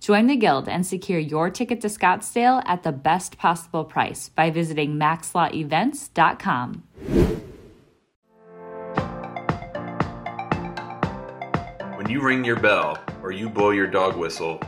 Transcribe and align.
Join 0.00 0.28
the 0.28 0.36
Guild 0.36 0.68
and 0.68 0.86
secure 0.86 1.18
your 1.18 1.50
ticket 1.50 1.80
to 1.80 1.88
Scottsdale 1.88 2.62
at 2.66 2.82
the 2.82 2.92
best 2.92 3.36
possible 3.36 3.84
price 3.84 4.28
by 4.28 4.50
visiting 4.50 4.94
maxlawevents.com. 4.94 6.82
When 11.96 12.08
you 12.08 12.20
ring 12.20 12.44
your 12.44 12.60
bell 12.60 13.02
or 13.22 13.32
you 13.32 13.48
blow 13.48 13.70
your 13.70 13.88
dog 13.88 14.16
whistle, 14.16 14.60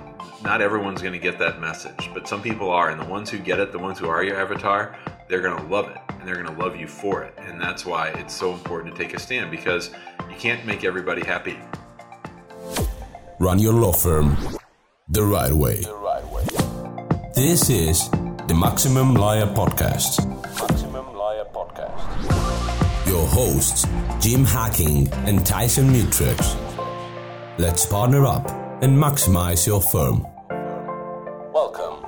not 0.42 0.60
everyone's 0.60 1.00
going 1.00 1.12
to 1.12 1.18
get 1.18 1.38
that 1.38 1.60
message, 1.60 2.10
but 2.12 2.26
some 2.26 2.42
people 2.42 2.70
are. 2.70 2.90
And 2.90 3.00
the 3.00 3.06
ones 3.06 3.30
who 3.30 3.38
get 3.38 3.60
it, 3.60 3.70
the 3.72 3.78
ones 3.78 3.98
who 3.98 4.08
are 4.08 4.24
your 4.24 4.36
avatar, 4.36 4.96
they're 5.28 5.42
going 5.42 5.56
to 5.56 5.66
love 5.68 5.88
it 5.88 5.98
and 6.08 6.26
they're 6.26 6.42
going 6.42 6.54
to 6.54 6.62
love 6.62 6.76
you 6.76 6.88
for 6.88 7.22
it. 7.22 7.34
And 7.38 7.60
that's 7.60 7.86
why 7.86 8.08
it's 8.08 8.34
so 8.34 8.52
important 8.52 8.96
to 8.96 9.02
take 9.02 9.14
a 9.14 9.20
stand 9.20 9.50
because 9.50 9.90
you 10.28 10.36
can't 10.36 10.66
make 10.66 10.82
everybody 10.82 11.24
happy. 11.24 11.56
Run 13.38 13.58
your 13.58 13.72
law 13.72 13.92
firm 13.92 14.36
the 15.10 15.24
right 15.24 15.52
way. 15.52 15.80
The 15.80 15.94
right 15.96 16.24
way. 16.30 16.44
This 17.34 17.68
is 17.68 18.08
the 18.46 18.54
Maximum 18.54 19.14
Lawyer 19.14 19.46
Podcast. 19.46 20.24
Maximum 20.56 21.12
Lawyer 21.14 21.44
Podcast. 21.52 23.06
Your 23.08 23.26
hosts, 23.26 23.88
Jim 24.20 24.44
Hacking 24.44 25.12
and 25.26 25.44
Tyson 25.44 25.88
Mutrux. 25.88 26.56
Let's 27.58 27.84
partner 27.86 28.24
up 28.24 28.48
and 28.82 28.96
maximize 28.96 29.66
your 29.66 29.82
firm. 29.82 30.24
Welcome 31.52 32.06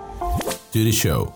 to 0.70 0.84
the 0.84 0.92
show. 0.92 1.34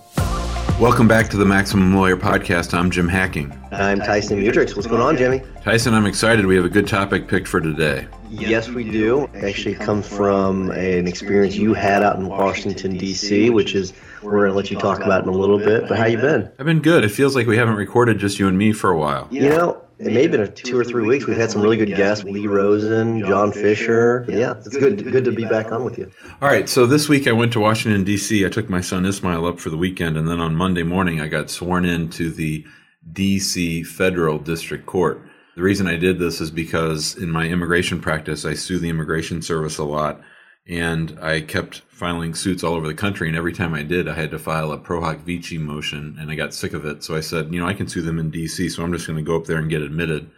Welcome 0.78 1.08
back 1.08 1.28
to 1.30 1.36
the 1.36 1.46
Maximum 1.46 1.96
Lawyer 1.96 2.16
Podcast. 2.16 2.74
I'm 2.74 2.92
Jim 2.92 3.08
Hacking. 3.08 3.52
I'm 3.72 3.98
Tyson 3.98 4.40
Mutrux. 4.40 4.76
What's 4.76 4.86
going 4.86 5.02
on, 5.02 5.16
Jimmy? 5.16 5.42
Tyson, 5.62 5.94
I'm 5.94 6.06
excited. 6.06 6.46
We 6.46 6.54
have 6.54 6.64
a 6.64 6.68
good 6.68 6.86
topic 6.86 7.26
picked 7.26 7.48
for 7.48 7.60
today. 7.60 8.06
Yes, 8.30 8.68
we 8.68 8.84
do. 8.84 9.28
Actually, 9.34 9.74
it 9.74 9.80
comes 9.80 10.06
from 10.06 10.70
an 10.70 11.06
experience 11.06 11.56
you 11.56 11.74
had 11.74 12.02
out 12.02 12.16
in 12.16 12.28
Washington 12.28 12.96
D.C., 12.96 13.50
which 13.50 13.74
is 13.74 13.92
we're 14.22 14.32
going 14.32 14.50
to 14.50 14.56
let 14.56 14.70
you 14.70 14.78
talk 14.78 15.00
about 15.00 15.22
in 15.22 15.28
a 15.28 15.32
little 15.32 15.58
bit. 15.58 15.88
But 15.88 15.98
how 15.98 16.06
you 16.06 16.18
been? 16.18 16.50
I've 16.58 16.66
been 16.66 16.82
good. 16.82 17.04
It 17.04 17.10
feels 17.10 17.36
like 17.36 17.46
we 17.46 17.56
haven't 17.56 17.76
recorded 17.76 18.18
just 18.18 18.38
you 18.38 18.48
and 18.48 18.58
me 18.58 18.72
for 18.72 18.90
a 18.90 18.98
while. 18.98 19.28
You 19.30 19.48
know, 19.48 19.82
it 19.98 20.12
may 20.12 20.22
have 20.22 20.30
been 20.30 20.40
a 20.40 20.48
two 20.48 20.78
or 20.78 20.84
three 20.84 21.06
weeks. 21.06 21.26
We've 21.26 21.36
had 21.36 21.50
some 21.50 21.62
really 21.62 21.76
good 21.76 21.94
guests: 21.94 22.24
Lee 22.24 22.46
Rosen, 22.46 23.20
John 23.20 23.52
Fisher. 23.52 24.26
Yeah, 24.28 24.54
it's 24.58 24.76
good. 24.76 25.02
Good 25.10 25.24
to 25.24 25.32
be 25.32 25.44
back 25.44 25.72
on 25.72 25.84
with 25.84 25.98
you. 25.98 26.10
All 26.42 26.48
right. 26.48 26.68
So 26.68 26.86
this 26.86 27.08
week 27.08 27.26
I 27.26 27.32
went 27.32 27.52
to 27.54 27.60
Washington 27.60 28.04
D.C. 28.04 28.44
I 28.44 28.48
took 28.48 28.68
my 28.68 28.80
son 28.80 29.06
Ismail 29.06 29.46
up 29.46 29.60
for 29.60 29.70
the 29.70 29.78
weekend, 29.78 30.16
and 30.16 30.28
then 30.28 30.40
on 30.40 30.54
Monday 30.54 30.82
morning 30.82 31.20
I 31.20 31.28
got 31.28 31.50
sworn 31.50 31.84
in 31.84 32.10
to 32.10 32.30
the 32.30 32.66
D.C. 33.10 33.84
Federal 33.84 34.38
District 34.38 34.84
Court. 34.84 35.25
The 35.56 35.62
reason 35.62 35.86
I 35.86 35.96
did 35.96 36.18
this 36.18 36.42
is 36.42 36.50
because 36.50 37.16
in 37.16 37.30
my 37.30 37.48
immigration 37.48 37.98
practice, 37.98 38.44
I 38.44 38.52
sue 38.52 38.78
the 38.78 38.90
Immigration 38.90 39.40
Service 39.40 39.78
a 39.78 39.84
lot, 39.84 40.20
and 40.68 41.18
I 41.22 41.40
kept 41.40 41.78
filing 41.88 42.34
suits 42.34 42.62
all 42.62 42.74
over 42.74 42.86
the 42.86 42.92
country. 42.92 43.26
And 43.26 43.36
every 43.38 43.54
time 43.54 43.72
I 43.72 43.82
did, 43.82 44.06
I 44.06 44.12
had 44.12 44.30
to 44.32 44.38
file 44.38 44.70
a 44.70 44.76
pro 44.76 45.02
hac 45.02 45.20
vice 45.20 45.54
motion, 45.54 46.18
and 46.20 46.30
I 46.30 46.34
got 46.34 46.52
sick 46.52 46.74
of 46.74 46.84
it. 46.84 47.02
So 47.02 47.16
I 47.16 47.20
said, 47.20 47.54
you 47.54 47.58
know, 47.58 47.66
I 47.66 47.72
can 47.72 47.88
sue 47.88 48.02
them 48.02 48.18
in 48.18 48.30
D.C., 48.30 48.68
so 48.68 48.82
I'm 48.82 48.92
just 48.92 49.06
going 49.06 49.16
to 49.16 49.22
go 49.22 49.34
up 49.34 49.46
there 49.46 49.56
and 49.56 49.70
get 49.70 49.80
admitted 49.80 50.30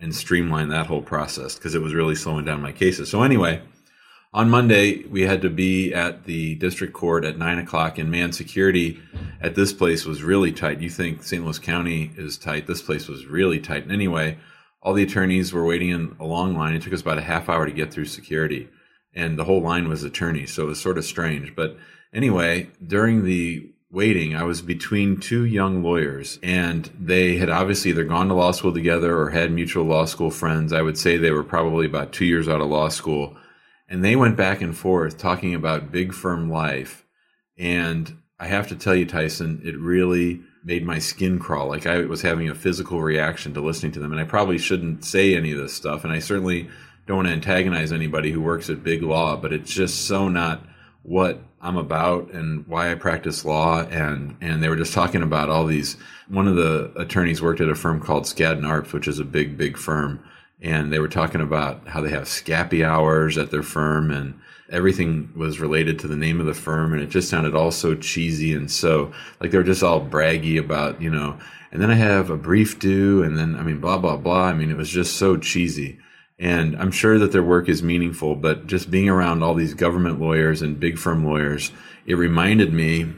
and 0.00 0.12
streamline 0.12 0.70
that 0.70 0.86
whole 0.86 1.02
process 1.02 1.54
because 1.54 1.76
it 1.76 1.82
was 1.82 1.94
really 1.94 2.16
slowing 2.16 2.44
down 2.44 2.60
my 2.60 2.72
cases. 2.72 3.08
So 3.08 3.22
anyway, 3.22 3.62
on 4.32 4.50
Monday, 4.50 5.04
we 5.04 5.22
had 5.22 5.40
to 5.42 5.50
be 5.50 5.94
at 5.94 6.24
the 6.24 6.56
district 6.56 6.94
court 6.94 7.24
at 7.24 7.38
nine 7.38 7.58
o'clock, 7.58 7.96
and 7.96 8.10
man, 8.10 8.32
security 8.32 8.98
at 9.40 9.54
this 9.54 9.72
place 9.72 10.04
was 10.04 10.24
really 10.24 10.50
tight. 10.50 10.80
You 10.80 10.90
think 10.90 11.22
St. 11.22 11.44
Louis 11.44 11.60
County 11.60 12.10
is 12.16 12.36
tight? 12.36 12.66
This 12.66 12.82
place 12.82 13.06
was 13.06 13.26
really 13.26 13.60
tight. 13.60 13.84
And 13.84 13.92
anyway, 13.92 14.36
all 14.84 14.92
the 14.92 15.02
attorneys 15.02 15.52
were 15.52 15.64
waiting 15.64 15.88
in 15.88 16.14
a 16.20 16.26
long 16.26 16.54
line. 16.54 16.74
It 16.74 16.82
took 16.82 16.92
us 16.92 17.00
about 17.00 17.18
a 17.18 17.22
half 17.22 17.48
hour 17.48 17.64
to 17.64 17.72
get 17.72 17.92
through 17.92 18.04
security, 18.04 18.68
and 19.14 19.38
the 19.38 19.44
whole 19.44 19.62
line 19.62 19.88
was 19.88 20.04
attorneys, 20.04 20.52
so 20.52 20.64
it 20.64 20.66
was 20.66 20.80
sort 20.80 20.98
of 20.98 21.04
strange. 21.04 21.56
But 21.56 21.76
anyway, 22.12 22.70
during 22.86 23.24
the 23.24 23.70
waiting, 23.90 24.36
I 24.36 24.42
was 24.42 24.60
between 24.60 25.18
two 25.18 25.44
young 25.44 25.82
lawyers, 25.82 26.38
and 26.42 26.90
they 27.00 27.36
had 27.36 27.48
obviously 27.48 27.92
either 27.92 28.04
gone 28.04 28.28
to 28.28 28.34
law 28.34 28.50
school 28.50 28.74
together 28.74 29.16
or 29.16 29.30
had 29.30 29.52
mutual 29.52 29.84
law 29.84 30.04
school 30.04 30.30
friends. 30.30 30.72
I 30.72 30.82
would 30.82 30.98
say 30.98 31.16
they 31.16 31.30
were 31.30 31.44
probably 31.44 31.86
about 31.86 32.12
two 32.12 32.26
years 32.26 32.48
out 32.48 32.60
of 32.60 32.68
law 32.68 32.88
school, 32.88 33.36
and 33.88 34.04
they 34.04 34.16
went 34.16 34.36
back 34.36 34.60
and 34.60 34.76
forth 34.76 35.16
talking 35.16 35.54
about 35.54 35.92
big 35.92 36.12
firm 36.12 36.50
life. 36.50 37.06
And 37.56 38.18
I 38.38 38.48
have 38.48 38.68
to 38.68 38.76
tell 38.76 38.94
you, 38.94 39.06
Tyson, 39.06 39.62
it 39.64 39.78
really 39.78 40.42
made 40.64 40.84
my 40.84 40.98
skin 40.98 41.38
crawl. 41.38 41.68
Like 41.68 41.86
I 41.86 42.00
was 42.00 42.22
having 42.22 42.48
a 42.48 42.54
physical 42.54 43.02
reaction 43.02 43.52
to 43.54 43.60
listening 43.60 43.92
to 43.92 44.00
them. 44.00 44.12
And 44.12 44.20
I 44.20 44.24
probably 44.24 44.58
shouldn't 44.58 45.04
say 45.04 45.36
any 45.36 45.52
of 45.52 45.58
this 45.58 45.74
stuff. 45.74 46.04
And 46.04 46.12
I 46.12 46.18
certainly 46.18 46.68
don't 47.06 47.18
want 47.18 47.28
to 47.28 47.34
antagonize 47.34 47.92
anybody 47.92 48.32
who 48.32 48.40
works 48.40 48.70
at 48.70 48.82
big 48.82 49.02
law, 49.02 49.36
but 49.36 49.52
it's 49.52 49.72
just 49.72 50.06
so 50.06 50.28
not 50.28 50.64
what 51.02 51.42
I'm 51.60 51.76
about 51.76 52.30
and 52.30 52.66
why 52.66 52.90
I 52.90 52.94
practice 52.94 53.44
law. 53.44 53.82
And, 53.82 54.36
and 54.40 54.62
they 54.62 54.70
were 54.70 54.76
just 54.76 54.94
talking 54.94 55.22
about 55.22 55.50
all 55.50 55.66
these. 55.66 55.96
One 56.28 56.48
of 56.48 56.56
the 56.56 56.92
attorneys 56.96 57.42
worked 57.42 57.60
at 57.60 57.68
a 57.68 57.74
firm 57.74 58.00
called 58.00 58.24
Skadden 58.24 58.62
Arps, 58.62 58.94
which 58.94 59.06
is 59.06 59.18
a 59.18 59.24
big, 59.24 59.58
big 59.58 59.76
firm. 59.76 60.24
And 60.64 60.90
they 60.90 60.98
were 60.98 61.08
talking 61.08 61.42
about 61.42 61.86
how 61.88 62.00
they 62.00 62.08
have 62.08 62.24
scappy 62.24 62.82
hours 62.84 63.36
at 63.36 63.50
their 63.50 63.62
firm 63.62 64.10
and 64.10 64.40
everything 64.70 65.30
was 65.36 65.60
related 65.60 65.98
to 65.98 66.08
the 66.08 66.16
name 66.16 66.40
of 66.40 66.46
the 66.46 66.54
firm 66.54 66.94
and 66.94 67.02
it 67.02 67.10
just 67.10 67.28
sounded 67.28 67.54
all 67.54 67.70
so 67.70 67.94
cheesy 67.94 68.54
and 68.54 68.70
so 68.70 69.12
like 69.38 69.50
they 69.50 69.58
were 69.58 69.62
just 69.62 69.82
all 69.82 70.00
braggy 70.00 70.58
about 70.58 71.00
you 71.02 71.10
know 71.10 71.38
and 71.70 71.82
then 71.82 71.90
i 71.90 71.94
have 71.94 72.30
a 72.30 72.36
brief 72.36 72.78
due 72.78 73.22
and 73.22 73.36
then 73.36 73.54
i 73.56 73.62
mean 73.62 73.78
blah 73.78 73.98
blah 73.98 74.16
blah. 74.16 74.44
I 74.46 74.54
mean 74.54 74.70
it 74.70 74.76
was 74.76 74.88
just 74.88 75.16
so 75.16 75.36
cheesy. 75.36 75.98
And 76.38 76.76
i'm 76.76 76.90
sure 76.90 77.18
that 77.18 77.30
their 77.30 77.42
work 77.42 77.68
is 77.68 77.82
meaningful 77.82 78.36
but 78.36 78.66
just 78.66 78.90
being 78.90 79.10
around 79.10 79.42
all 79.42 79.54
these 79.54 79.74
government 79.74 80.18
lawyers 80.18 80.62
and 80.62 80.80
big 80.80 80.98
firm 80.98 81.26
lawyers 81.26 81.70
it 82.06 82.14
reminded 82.14 82.72
me 82.72 83.12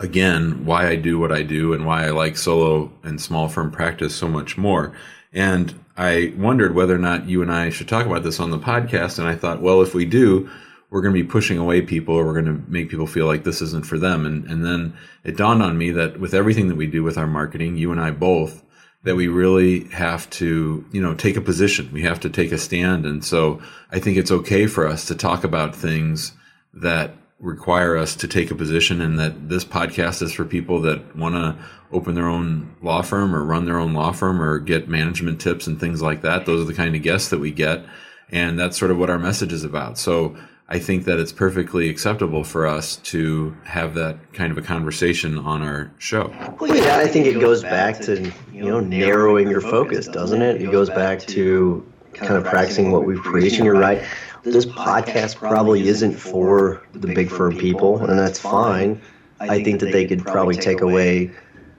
again 0.00 0.64
why 0.64 0.88
i 0.88 0.96
do 0.96 1.18
what 1.18 1.32
i 1.32 1.42
do 1.42 1.72
and 1.72 1.86
why 1.86 2.04
i 2.04 2.10
like 2.10 2.36
solo 2.36 2.92
and 3.04 3.20
small 3.20 3.48
firm 3.48 3.70
practice 3.70 4.14
so 4.14 4.28
much 4.28 4.58
more 4.58 4.92
and 5.32 5.78
I 5.96 6.32
wondered 6.36 6.74
whether 6.74 6.94
or 6.94 6.98
not 6.98 7.28
you 7.28 7.42
and 7.42 7.52
I 7.52 7.70
should 7.70 7.88
talk 7.88 8.06
about 8.06 8.22
this 8.22 8.40
on 8.40 8.50
the 8.50 8.58
podcast. 8.58 9.18
And 9.18 9.26
I 9.26 9.34
thought, 9.34 9.60
well, 9.60 9.82
if 9.82 9.94
we 9.94 10.04
do, 10.04 10.48
we're 10.90 11.02
going 11.02 11.14
to 11.14 11.22
be 11.22 11.28
pushing 11.28 11.58
away 11.58 11.82
people 11.82 12.14
or 12.14 12.24
we're 12.24 12.40
going 12.40 12.46
to 12.46 12.70
make 12.70 12.88
people 12.88 13.06
feel 13.06 13.26
like 13.26 13.44
this 13.44 13.60
isn't 13.60 13.84
for 13.84 13.98
them. 13.98 14.24
And, 14.24 14.44
and 14.46 14.64
then 14.64 14.96
it 15.24 15.36
dawned 15.36 15.62
on 15.62 15.76
me 15.76 15.90
that 15.90 16.18
with 16.18 16.34
everything 16.34 16.68
that 16.68 16.76
we 16.76 16.86
do 16.86 17.02
with 17.02 17.18
our 17.18 17.26
marketing, 17.26 17.76
you 17.76 17.92
and 17.92 18.00
I 18.00 18.10
both, 18.12 18.62
that 19.04 19.16
we 19.16 19.28
really 19.28 19.84
have 19.88 20.28
to, 20.30 20.84
you 20.92 21.02
know, 21.02 21.14
take 21.14 21.36
a 21.36 21.42
position. 21.42 21.90
We 21.92 22.02
have 22.02 22.20
to 22.20 22.30
take 22.30 22.52
a 22.52 22.58
stand. 22.58 23.04
And 23.04 23.24
so 23.24 23.60
I 23.90 23.98
think 23.98 24.16
it's 24.16 24.30
okay 24.30 24.66
for 24.66 24.86
us 24.86 25.06
to 25.06 25.14
talk 25.14 25.44
about 25.44 25.76
things 25.76 26.32
that 26.74 27.14
require 27.40 27.96
us 27.96 28.16
to 28.16 28.26
take 28.26 28.50
a 28.50 28.54
position 28.54 29.00
and 29.00 29.18
that 29.18 29.48
this 29.48 29.64
podcast 29.64 30.22
is 30.22 30.32
for 30.32 30.44
people 30.44 30.80
that 30.82 31.16
want 31.16 31.34
to 31.34 31.56
open 31.92 32.14
their 32.14 32.28
own 32.28 32.74
law 32.82 33.00
firm 33.00 33.34
or 33.34 33.44
run 33.44 33.64
their 33.64 33.78
own 33.78 33.94
law 33.94 34.10
firm 34.10 34.42
or 34.42 34.58
get 34.58 34.88
management 34.88 35.40
tips 35.40 35.66
and 35.66 35.78
things 35.78 36.02
like 36.02 36.22
that. 36.22 36.46
Those 36.46 36.62
are 36.62 36.66
the 36.66 36.74
kind 36.74 36.96
of 36.96 37.02
guests 37.02 37.30
that 37.30 37.38
we 37.38 37.52
get. 37.52 37.84
And 38.30 38.58
that's 38.58 38.76
sort 38.76 38.90
of 38.90 38.98
what 38.98 39.08
our 39.08 39.18
message 39.18 39.52
is 39.52 39.64
about. 39.64 39.98
So 39.98 40.36
I 40.68 40.78
think 40.78 41.04
that 41.04 41.18
it's 41.18 41.32
perfectly 41.32 41.88
acceptable 41.88 42.44
for 42.44 42.66
us 42.66 42.96
to 42.96 43.56
have 43.64 43.94
that 43.94 44.34
kind 44.34 44.52
of 44.52 44.58
a 44.58 44.62
conversation 44.62 45.38
on 45.38 45.62
our 45.62 45.90
show. 45.96 46.34
Well, 46.60 46.76
yeah, 46.76 46.98
I 46.98 47.06
think 47.06 47.26
it 47.26 47.40
goes 47.40 47.62
back 47.62 48.00
to, 48.00 48.30
you 48.52 48.64
know, 48.64 48.80
narrowing 48.80 49.48
your 49.48 49.62
focus, 49.62 50.08
doesn't 50.08 50.42
it? 50.42 50.60
It 50.60 50.70
goes 50.70 50.90
back 50.90 51.20
to 51.20 51.90
kind 52.12 52.34
of 52.34 52.44
practicing 52.44 52.90
what 52.90 53.06
we've 53.06 53.22
preached. 53.22 53.56
And 53.56 53.64
you're 53.64 53.78
right. 53.78 54.04
This 54.52 54.66
podcast 54.66 55.36
probably 55.36 55.88
isn't 55.88 56.14
for 56.14 56.82
the 56.92 57.08
big 57.08 57.30
firm 57.30 57.56
people, 57.56 58.04
and 58.04 58.18
that's 58.18 58.38
fine. 58.38 59.00
I 59.40 59.62
think 59.62 59.80
that 59.80 59.92
they 59.92 60.06
could 60.06 60.24
probably 60.24 60.56
take 60.56 60.80
away 60.80 61.30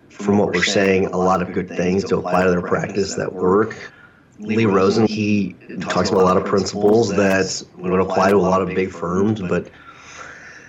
from 0.10 0.38
what 0.38 0.54
we're 0.54 0.63
saying, 0.63 1.07
a 1.07 1.18
lot 1.18 1.42
of 1.42 1.54
good 1.54 1.68
things 1.68 2.04
to 2.06 2.18
apply 2.18 2.44
to 2.44 2.51
their 2.51 2.62
practice 2.62 3.16
that 3.16 3.33
work. 3.33 3.92
Lee 4.39 4.66
Rosen, 4.66 5.06
he 5.06 5.56
talks 5.81 6.10
about 6.10 6.21
a 6.21 6.25
lot 6.25 6.38
of 6.38 6.45
principles 6.45 7.10
that 7.10 7.63
would 7.77 8.00
apply 8.00 8.30
to 8.30 8.38
a 8.38 8.38
lot 8.38 8.62
of 8.62 8.69
big 8.69 8.92
firms, 8.92 9.42
but 9.42 9.69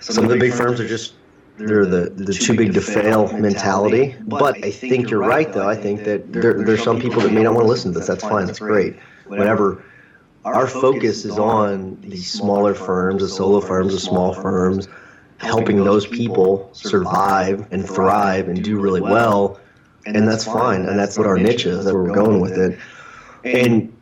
some 0.01 0.25
of 0.25 0.29
the 0.29 0.37
big 0.37 0.53
firms 0.53 0.79
are 0.79 0.87
just 0.87 1.13
they're 1.57 1.85
the, 1.85 2.09
the 2.09 2.33
too 2.33 2.55
big 2.55 2.73
to 2.73 2.81
fail 2.81 3.31
mentality. 3.37 4.15
But 4.21 4.63
I 4.63 4.71
think 4.71 5.09
you're 5.09 5.19
right, 5.19 5.51
though. 5.51 5.69
I 5.69 5.75
think 5.75 6.03
that 6.05 6.31
there, 6.33 6.63
there's 6.63 6.83
some 6.83 6.99
people 6.99 7.21
that 7.21 7.31
may 7.31 7.43
not 7.43 7.53
want 7.53 7.65
to 7.65 7.69
listen 7.69 7.93
to 7.93 7.99
this. 7.99 8.07
That's 8.07 8.23
fine. 8.23 8.45
That's 8.45 8.59
great. 8.59 8.97
Whatever. 9.27 9.83
Our 10.43 10.67
focus 10.67 11.25
is 11.25 11.37
on 11.37 11.97
these 12.01 12.31
smaller 12.31 12.73
firms, 12.73 13.21
the 13.21 13.29
solo 13.29 13.61
firms, 13.61 13.93
the 13.93 13.99
small 13.99 14.33
firms, 14.33 14.87
helping 15.37 15.83
those 15.83 16.07
people 16.07 16.69
survive 16.73 17.67
and 17.71 17.87
thrive 17.87 18.47
and 18.47 18.63
do 18.63 18.79
really 18.79 19.01
well. 19.01 19.59
And 20.05 20.27
that's 20.27 20.45
fine. 20.45 20.87
And 20.87 20.97
that's 20.97 21.17
what 21.17 21.27
our 21.27 21.37
niche 21.37 21.65
is. 21.65 21.85
That 21.85 21.93
we're 21.93 22.11
going 22.11 22.41
with 22.41 22.57
it. 22.57 22.79
And 23.43 23.95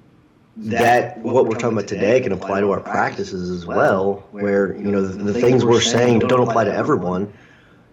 that 0.58 1.18
what 1.20 1.46
we're 1.46 1.56
talking 1.56 1.78
about 1.78 1.88
today 1.88 2.20
can 2.20 2.32
apply 2.32 2.60
to 2.60 2.72
our 2.72 2.82
practices 2.82 3.50
as 3.50 3.66
well 3.66 4.28
where 4.32 4.76
you 4.76 4.92
know 4.92 5.02
the, 5.06 5.24
the 5.24 5.34
things 5.34 5.64
we're 5.64 5.80
saying 5.80 6.20
don't 6.20 6.48
apply 6.48 6.66
to 6.66 6.74
everyone 6.74 7.32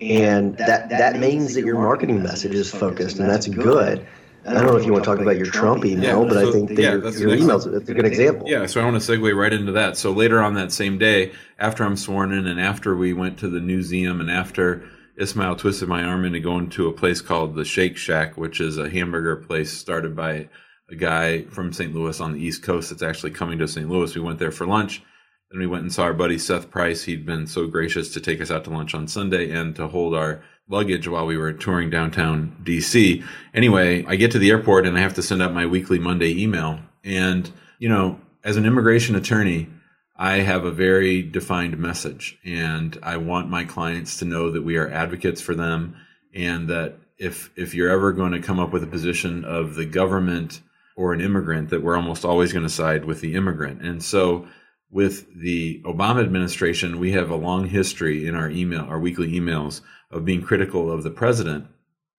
and 0.00 0.56
that 0.58 0.88
that 0.88 1.18
means 1.20 1.54
that 1.54 1.64
your 1.64 1.76
marketing 1.76 2.20
message 2.22 2.54
is 2.54 2.70
focused 2.70 3.18
and 3.18 3.30
that's 3.30 3.46
good 3.46 4.04
I 4.48 4.54
don't 4.54 4.66
know 4.66 4.76
if 4.76 4.86
you 4.86 4.92
want 4.92 5.04
to 5.04 5.10
talk 5.10 5.20
about 5.20 5.36
your 5.36 5.46
Trump 5.46 5.84
email, 5.84 6.22
yeah, 6.22 6.28
but 6.28 6.34
so, 6.34 6.48
I 6.48 6.52
think 6.52 6.68
that 6.68 6.78
yeah, 6.78 6.94
your, 6.94 7.12
your 7.12 7.34
email's 7.34 7.66
a 7.66 7.80
good 7.80 8.06
example. 8.06 8.48
Yeah, 8.48 8.66
so 8.66 8.80
I 8.80 8.84
want 8.84 9.00
to 9.02 9.12
segue 9.12 9.34
right 9.34 9.52
into 9.52 9.72
that. 9.72 9.96
So 9.96 10.12
later 10.12 10.40
on 10.40 10.54
that 10.54 10.72
same 10.72 10.98
day, 10.98 11.32
after 11.58 11.84
I'm 11.84 11.96
sworn 11.96 12.32
in, 12.32 12.46
and 12.46 12.60
after 12.60 12.96
we 12.96 13.12
went 13.12 13.38
to 13.40 13.48
the 13.48 13.60
museum, 13.60 14.20
and 14.20 14.30
after 14.30 14.88
Ismail 15.16 15.56
twisted 15.56 15.88
my 15.88 16.04
arm 16.04 16.24
into 16.24 16.40
going 16.40 16.68
to 16.70 16.88
a 16.88 16.92
place 16.92 17.20
called 17.20 17.54
the 17.54 17.64
Shake 17.64 17.96
Shack, 17.96 18.36
which 18.36 18.60
is 18.60 18.78
a 18.78 18.90
hamburger 18.90 19.36
place 19.36 19.72
started 19.72 20.14
by 20.14 20.48
a 20.90 20.94
guy 20.94 21.42
from 21.44 21.72
St. 21.72 21.94
Louis 21.94 22.20
on 22.20 22.32
the 22.32 22.40
East 22.40 22.62
Coast 22.62 22.90
that's 22.90 23.02
actually 23.02 23.32
coming 23.32 23.58
to 23.58 23.66
St. 23.66 23.88
Louis. 23.88 24.14
We 24.14 24.20
went 24.20 24.38
there 24.38 24.52
for 24.52 24.66
lunch. 24.66 25.02
Then 25.50 25.60
we 25.60 25.66
went 25.66 25.82
and 25.82 25.92
saw 25.92 26.04
our 26.04 26.14
buddy 26.14 26.38
Seth 26.38 26.70
Price. 26.70 27.04
He'd 27.04 27.24
been 27.24 27.46
so 27.46 27.66
gracious 27.66 28.12
to 28.14 28.20
take 28.20 28.40
us 28.40 28.50
out 28.50 28.64
to 28.64 28.70
lunch 28.70 28.94
on 28.94 29.08
Sunday 29.08 29.50
and 29.50 29.74
to 29.76 29.88
hold 29.88 30.14
our 30.14 30.42
luggage 30.68 31.06
while 31.06 31.26
we 31.26 31.36
were 31.36 31.52
touring 31.52 31.90
downtown 31.90 32.56
DC. 32.64 33.24
Anyway, 33.54 34.04
I 34.06 34.16
get 34.16 34.32
to 34.32 34.38
the 34.38 34.50
airport 34.50 34.86
and 34.86 34.96
I 34.96 35.00
have 35.00 35.14
to 35.14 35.22
send 35.22 35.42
out 35.42 35.54
my 35.54 35.66
weekly 35.66 35.98
Monday 35.98 36.42
email. 36.42 36.80
And, 37.04 37.50
you 37.78 37.88
know, 37.88 38.20
as 38.42 38.56
an 38.56 38.66
immigration 38.66 39.14
attorney, 39.14 39.68
I 40.16 40.36
have 40.36 40.64
a 40.64 40.70
very 40.70 41.22
defined 41.22 41.78
message 41.78 42.38
and 42.44 42.98
I 43.02 43.18
want 43.18 43.50
my 43.50 43.64
clients 43.64 44.18
to 44.18 44.24
know 44.24 44.50
that 44.50 44.64
we 44.64 44.76
are 44.76 44.90
advocates 44.90 45.40
for 45.40 45.54
them 45.54 45.96
and 46.34 46.68
that 46.68 46.96
if 47.18 47.50
if 47.56 47.74
you're 47.74 47.90
ever 47.90 48.12
going 48.12 48.32
to 48.32 48.40
come 48.40 48.58
up 48.58 48.72
with 48.72 48.82
a 48.82 48.88
position 48.88 49.44
of 49.44 49.74
the 49.74 49.84
government 49.84 50.60
or 50.96 51.12
an 51.12 51.20
immigrant 51.20 51.70
that 51.70 51.82
we're 51.82 51.96
almost 51.96 52.24
always 52.24 52.52
going 52.52 52.64
to 52.64 52.70
side 52.70 53.04
with 53.04 53.20
the 53.20 53.34
immigrant. 53.34 53.82
And 53.82 54.02
so 54.02 54.48
with 54.90 55.26
the 55.34 55.80
Obama 55.84 56.22
administration, 56.22 56.98
we 56.98 57.12
have 57.12 57.30
a 57.30 57.36
long 57.36 57.68
history 57.68 58.26
in 58.26 58.34
our 58.34 58.50
email, 58.50 58.82
our 58.82 58.98
weekly 58.98 59.32
emails 59.32 59.80
of 60.10 60.24
being 60.24 60.42
critical 60.42 60.90
of 60.90 61.02
the 61.02 61.10
president 61.10 61.66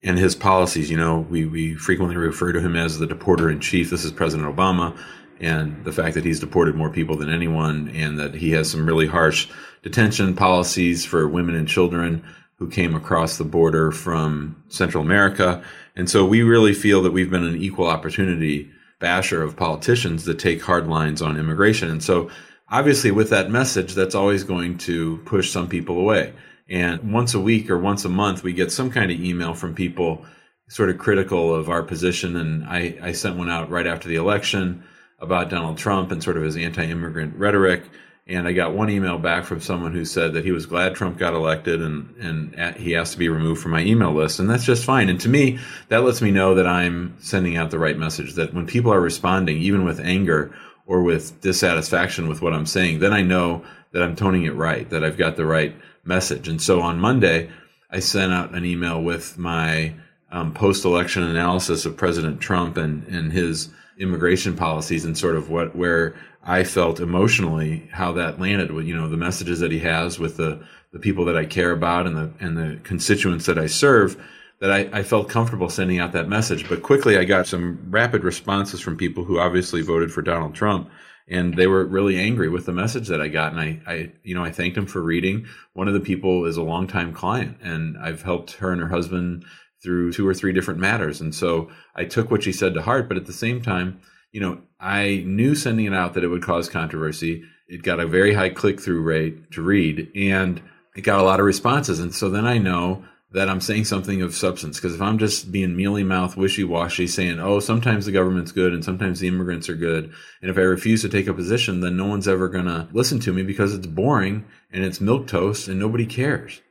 and 0.04 0.18
his 0.18 0.36
policies. 0.36 0.92
You 0.92 0.98
know, 0.98 1.20
we, 1.20 1.46
we 1.46 1.76
frequently 1.76 2.18
refer 2.18 2.52
to 2.52 2.62
him 2.62 2.76
as 2.76 3.00
the 3.00 3.08
deporter 3.08 3.52
in 3.52 3.60
chief. 3.60 3.90
This 3.90 4.04
is 4.04 4.12
President 4.12 4.54
Obama 4.54 4.98
and 5.40 5.84
the 5.86 5.92
fact 5.92 6.16
that 6.16 6.26
he's 6.26 6.40
deported 6.40 6.76
more 6.76 6.90
people 6.90 7.16
than 7.18 7.32
anyone 7.32 7.90
and 7.90 8.20
that 8.20 8.34
he 8.34 8.52
has 8.52 8.70
some 8.70 8.86
really 8.86 9.08
harsh 9.08 9.48
detention 9.84 10.36
policies 10.36 11.06
for 11.06 11.28
women 11.28 11.56
and 11.56 11.68
children 11.68 12.24
who 12.56 12.68
came 12.68 12.96
across 12.96 13.38
the 13.38 13.44
border 13.44 13.92
from 13.92 14.62
Central 14.68 15.04
America. 15.04 15.64
And 15.96 16.10
so 16.10 16.26
we 16.26 16.42
really 16.42 16.74
feel 16.74 17.04
that 17.04 17.12
we've 17.12 17.30
been 17.30 17.46
an 17.46 17.62
equal 17.62 17.88
opportunity 17.88 18.70
basher 19.00 19.44
of 19.44 19.56
politicians 19.56 20.26
that 20.26 20.40
take 20.40 20.64
hard 20.64 20.88
lines 20.88 21.22
on 21.22 21.38
immigration. 21.38 21.90
And 21.90 22.04
so 22.04 22.32
obviously 22.70 23.12
with 23.12 23.30
that 23.30 23.50
message, 23.50 23.94
that's 23.94 24.16
always 24.16 24.44
going 24.44 24.78
to 24.80 25.18
push 25.26 25.52
some 25.52 25.70
people 25.70 26.00
away. 26.00 26.34
And 26.70 27.14
once 27.14 27.34
a 27.34 27.40
week 27.40 27.70
or 27.70 27.78
once 27.78 28.04
a 28.06 28.10
month, 28.10 28.44
we 28.44 28.54
get 28.54 28.72
some 28.72 28.92
kind 28.92 29.12
of 29.12 29.20
email 29.20 29.54
from 29.54 29.74
people 29.74 30.26
sort 30.70 30.90
of 30.90 30.98
critical 30.98 31.56
of 31.56 31.70
our 31.70 31.82
position. 31.82 32.36
And 32.36 32.66
I, 32.66 32.98
I 33.02 33.12
sent 33.14 33.38
one 33.38 33.50
out 33.50 33.70
right 33.70 33.88
after 33.88 34.10
the 34.10 34.18
election 34.18 34.84
about 35.20 35.50
Donald 35.50 35.78
Trump 35.78 36.12
and 36.12 36.22
sort 36.22 36.38
of 36.38 36.44
his 36.44 36.58
anti-immigrant 36.58 37.36
rhetoric. 37.38 37.84
And 38.28 38.46
I 38.46 38.52
got 38.52 38.74
one 38.74 38.90
email 38.90 39.18
back 39.18 39.46
from 39.46 39.62
someone 39.62 39.94
who 39.94 40.04
said 40.04 40.34
that 40.34 40.44
he 40.44 40.52
was 40.52 40.66
glad 40.66 40.94
Trump 40.94 41.18
got 41.18 41.34
elected 41.34 41.82
and, 41.82 42.14
and 42.18 42.76
he 42.76 42.92
has 42.92 43.12
to 43.12 43.18
be 43.18 43.30
removed 43.30 43.62
from 43.62 43.72
my 43.72 43.82
email 43.82 44.14
list. 44.14 44.40
And 44.40 44.50
that's 44.50 44.66
just 44.66 44.84
fine. 44.84 45.08
And 45.08 45.22
to 45.22 45.30
me, 45.30 45.60
that 45.88 46.04
lets 46.04 46.22
me 46.22 46.32
know 46.32 46.56
that 46.56 46.68
I'm 46.68 47.16
sending 47.22 47.56
out 47.56 47.72
the 47.72 47.80
right 47.80 47.98
message, 47.98 48.34
that 48.34 48.54
when 48.54 48.68
people 48.68 48.94
are 48.94 49.00
responding, 49.00 49.60
even 49.60 49.86
with 49.86 50.02
anger 50.02 50.54
or 50.88 51.04
with 51.04 51.40
dissatisfaction 51.42 52.28
with 52.28 52.42
what 52.42 52.54
I'm 52.54 52.66
saying, 52.66 53.00
then 53.00 53.14
I 53.14 53.22
know 53.22 53.64
that 53.92 54.02
I'm 54.02 54.16
toning 54.16 54.46
it 54.46 54.56
right, 54.56 54.90
that 54.90 55.04
I've 55.04 55.18
got 55.18 55.36
the 55.36 55.46
right 55.46 55.76
message. 56.04 56.48
And 56.48 56.62
so 56.62 56.82
on 56.82 57.00
Monday, 57.00 57.50
I 57.92 58.00
sent 58.00 58.34
out 58.34 58.56
an 58.56 58.66
email 58.66 59.02
with 59.02 59.38
my 59.38 59.94
um, 60.32 60.54
post 60.54 60.86
election 60.86 61.24
analysis 61.24 61.86
of 61.86 61.98
President 61.98 62.40
Trump 62.40 62.78
and, 62.78 63.06
and 63.08 63.32
his 63.32 63.70
immigration 64.00 64.56
policies 64.56 65.06
and 65.06 65.18
sort 65.18 65.36
of 65.36 65.50
what 65.50 65.76
where 65.76 66.16
I 66.44 66.64
felt 66.64 67.00
emotionally 67.00 67.90
how 67.92 68.14
that 68.14 68.40
landed 68.40 68.72
with 68.72 68.86
you 68.86 68.96
know 68.96 69.10
the 69.10 69.18
messages 69.18 69.60
that 69.60 69.72
he 69.72 69.80
has 69.80 70.20
with 70.20 70.38
the 70.38 70.64
the 70.92 71.00
people 71.00 71.26
that 71.26 71.38
I 71.38 71.46
care 71.46 71.72
about 71.72 72.06
and 72.06 72.16
the 72.16 72.32
and 72.40 72.58
the 72.58 72.80
constituents 72.84 73.46
that 73.48 73.58
I 73.58 73.68
serve 73.68 74.22
that 74.60 74.72
I, 74.72 74.90
I 74.92 75.04
felt 75.04 75.30
comfortable 75.30 75.70
sending 75.70 76.00
out 76.00 76.14
that 76.14 76.28
message. 76.28 76.68
But 76.68 76.82
quickly 76.82 77.18
I 77.18 77.26
got 77.26 77.48
some 77.48 77.88
rapid 77.90 78.24
responses 78.24 78.82
from 78.82 78.98
people 78.98 79.24
who 79.24 79.40
obviously 79.40 79.82
voted 79.82 80.12
for 80.12 80.22
Donald 80.22 80.56
Trump 80.56 80.90
and 81.28 81.56
they 81.56 81.68
were 81.68 81.86
really 81.86 82.18
angry 82.18 82.50
with 82.50 82.66
the 82.66 82.72
message 82.72 83.10
that 83.10 83.22
I 83.22 83.28
got. 83.28 83.52
And 83.52 83.60
I, 83.60 83.82
I, 83.86 84.12
you 84.24 84.34
know, 84.34 84.44
I 84.44 84.52
thanked 84.52 84.76
them 84.76 84.88
for 84.88 85.02
reading. 85.02 85.46
One 85.74 85.88
of 85.88 85.94
the 85.94 86.00
people 86.00 86.46
is 86.46 86.58
a 86.58 86.64
longtime 86.64 87.14
client 87.14 87.58
and 87.62 87.98
I've 87.98 88.22
helped 88.22 88.54
her 88.54 88.72
and 88.72 88.82
her 88.82 88.88
husband 88.88 89.46
through 89.84 90.14
two 90.14 90.28
or 90.28 90.34
three 90.34 90.54
different 90.54 90.80
matters. 90.80 91.22
And 91.22 91.36
so 91.36 91.70
I 91.96 92.06
took 92.06 92.32
what 92.32 92.44
she 92.44 92.54
said 92.54 92.74
to 92.74 92.82
heart, 92.82 93.08
but 93.08 93.18
at 93.18 93.26
the 93.26 93.34
same 93.34 93.62
time, 93.62 94.00
you 94.32 94.40
know, 94.40 94.62
I 94.80 95.24
knew 95.26 95.54
sending 95.54 95.86
it 95.86 95.94
out 95.94 96.14
that 96.14 96.24
it 96.24 96.30
would 96.30 96.44
cause 96.44 96.70
controversy. 96.70 97.44
It 97.68 97.84
got 97.84 98.00
a 98.00 98.08
very 98.08 98.34
high 98.34 98.50
click 98.50 98.80
through 98.80 99.02
rate 99.02 99.52
to 99.52 99.62
read 99.62 100.10
and 100.16 100.62
it 100.96 101.02
got 101.02 101.20
a 101.20 101.24
lot 101.24 101.40
of 101.40 101.46
responses. 101.46 102.00
And 102.00 102.14
so 102.14 102.30
then 102.30 102.46
I 102.46 102.58
know 102.58 103.04
that 103.32 103.50
I'm 103.50 103.62
saying 103.62 103.86
something 103.86 104.22
of 104.22 104.34
substance. 104.34 104.78
Because 104.78 104.96
if 104.96 105.02
I'm 105.02 105.18
just 105.18 105.52
being 105.52 105.76
mealy 105.76 106.04
mouth, 106.04 106.38
wishy 106.38 106.64
washy, 106.64 107.08
saying, 107.08 107.40
oh, 107.40 107.60
sometimes 107.60 108.06
the 108.06 108.12
government's 108.12 108.52
good 108.52 108.74
and 108.74 108.84
sometimes 108.84 109.20
the 109.20 109.28
immigrants 109.28 109.68
are 109.68 109.76
good. 109.76 110.14
And 110.42 110.50
if 110.50 110.58
I 110.58 110.62
refuse 110.62 111.02
to 111.02 111.10
take 111.10 111.28
a 111.28 111.34
position, 111.34 111.82
then 111.82 111.98
no 111.98 112.06
one's 112.06 112.28
ever 112.28 112.48
going 112.48 112.66
to 112.66 112.88
listen 112.94 113.20
to 113.22 113.34
me 113.34 113.44
because 113.44 113.74
it's 113.74 113.88
boring 113.88 114.46
and 114.72 114.84
it's 114.84 115.02
milk 115.02 115.28
toast 115.28 115.68
and 115.68 115.80
nobody 115.80 116.06
cares. 116.06 116.62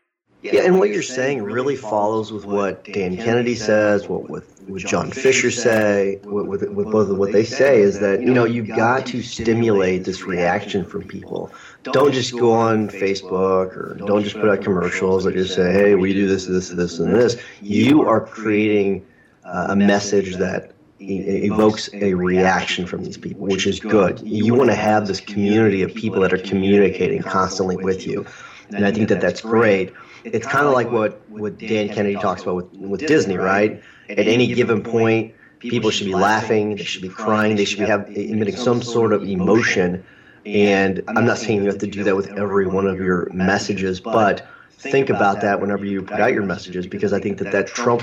Yeah, 0.53 0.63
and 0.63 0.79
what 0.79 0.91
you're 0.91 1.03
saying 1.03 1.43
really 1.43 1.77
follows 1.77 2.33
with 2.33 2.45
what 2.45 2.85
Dan 2.85 3.17
Kennedy 3.17 3.55
says, 3.55 4.09
what 4.09 4.29
with 4.29 4.57
what 4.67 4.83
John 4.83 5.11
Fisher 5.11 5.51
say, 5.51 6.19
with, 6.25 6.47
with, 6.47 6.71
with 6.71 6.91
both 6.91 7.09
of 7.09 7.19
what 7.19 7.33
they 7.33 7.45
say 7.45 7.81
is 7.81 8.01
that 8.01 8.21
you 8.21 8.33
know 8.33 8.45
you've 8.45 8.69
got 8.69 9.07
to 9.07 9.23
stimulate 9.23 10.05
this 10.05 10.23
reaction 10.23 10.85
from 10.85 11.03
people. 11.03 11.53
Don't 11.83 12.13
just 12.13 12.33
go 12.33 12.53
on 12.53 12.89
Facebook 12.89 13.77
or 13.77 13.97
don't 14.07 14.23
just 14.23 14.37
put 14.37 14.49
out 14.49 14.63
commercials 14.63 15.25
that 15.25 15.35
just 15.35 15.55
say, 15.55 15.73
"Hey, 15.73 15.95
we 15.95 16.13
do 16.13 16.27
this, 16.27 16.47
this, 16.47 16.71
this, 16.71 16.99
and 16.99 17.15
this." 17.15 17.37
You 17.63 18.07
are 18.07 18.21
creating 18.21 19.07
uh, 19.45 19.67
a 19.71 19.77
message 19.77 20.37
that 20.37 20.73
evokes 20.99 21.89
a 21.93 22.15
reaction 22.15 22.87
from 22.87 23.05
these 23.05 23.17
people, 23.17 23.47
which 23.47 23.67
is 23.67 23.79
good. 23.79 24.21
You 24.21 24.55
want 24.55 24.71
to 24.71 24.77
have 24.77 25.07
this 25.07 25.21
community 25.21 25.83
of 25.83 25.95
people 25.95 26.21
that 26.23 26.33
are 26.33 26.39
communicating 26.39 27.23
constantly 27.23 27.77
with 27.77 28.07
you, 28.07 28.27
and 28.71 28.85
I 28.85 28.91
think 28.91 29.09
that 29.11 29.21
that's 29.21 29.41
great 29.41 29.93
it's 30.35 30.47
kind 30.47 30.67
of 30.67 30.73
like 30.73 30.91
what, 30.91 31.29
what 31.31 31.59
Dan 31.59 31.89
Kennedy 31.89 32.17
talks 32.17 32.43
about 32.43 32.57
with, 32.57 32.73
with 32.73 33.07
Disney, 33.07 33.37
right? 33.37 33.83
At 34.09 34.19
any 34.19 34.53
given 34.55 34.83
point, 34.83 35.35
people 35.59 35.91
should 35.91 36.07
be 36.07 36.15
laughing, 36.15 36.77
they 36.77 36.85
should 36.85 37.03
be 37.03 37.09
crying, 37.09 37.57
they 37.57 37.65
should 37.65 37.79
be 37.79 37.87
have, 37.87 38.09
emitting 38.11 38.57
some 38.57 38.83
sort 38.83 39.13
of 39.13 39.23
emotion. 39.23 40.05
And 40.45 41.03
I'm 41.09 41.25
not 41.25 41.39
saying 41.39 41.63
you 41.63 41.71
have 41.71 41.79
to 41.79 41.87
do 41.87 42.05
that 42.05 42.15
with 42.15 42.29
every 42.39 42.67
one 42.67 42.87
of 42.87 42.99
your 42.99 43.29
messages, 43.33 44.01
but 44.01 44.47
think 44.79 45.11
about 45.11 45.41
that 45.41 45.61
whenever 45.61 45.85
you 45.85 46.03
put 46.03 46.21
out 46.21 46.33
your 46.33 46.45
messages 46.45 46.87
because 46.87 47.13
I 47.13 47.21
think 47.21 47.39
that 47.39 47.53
that 47.53 47.67
Trump 47.67 48.03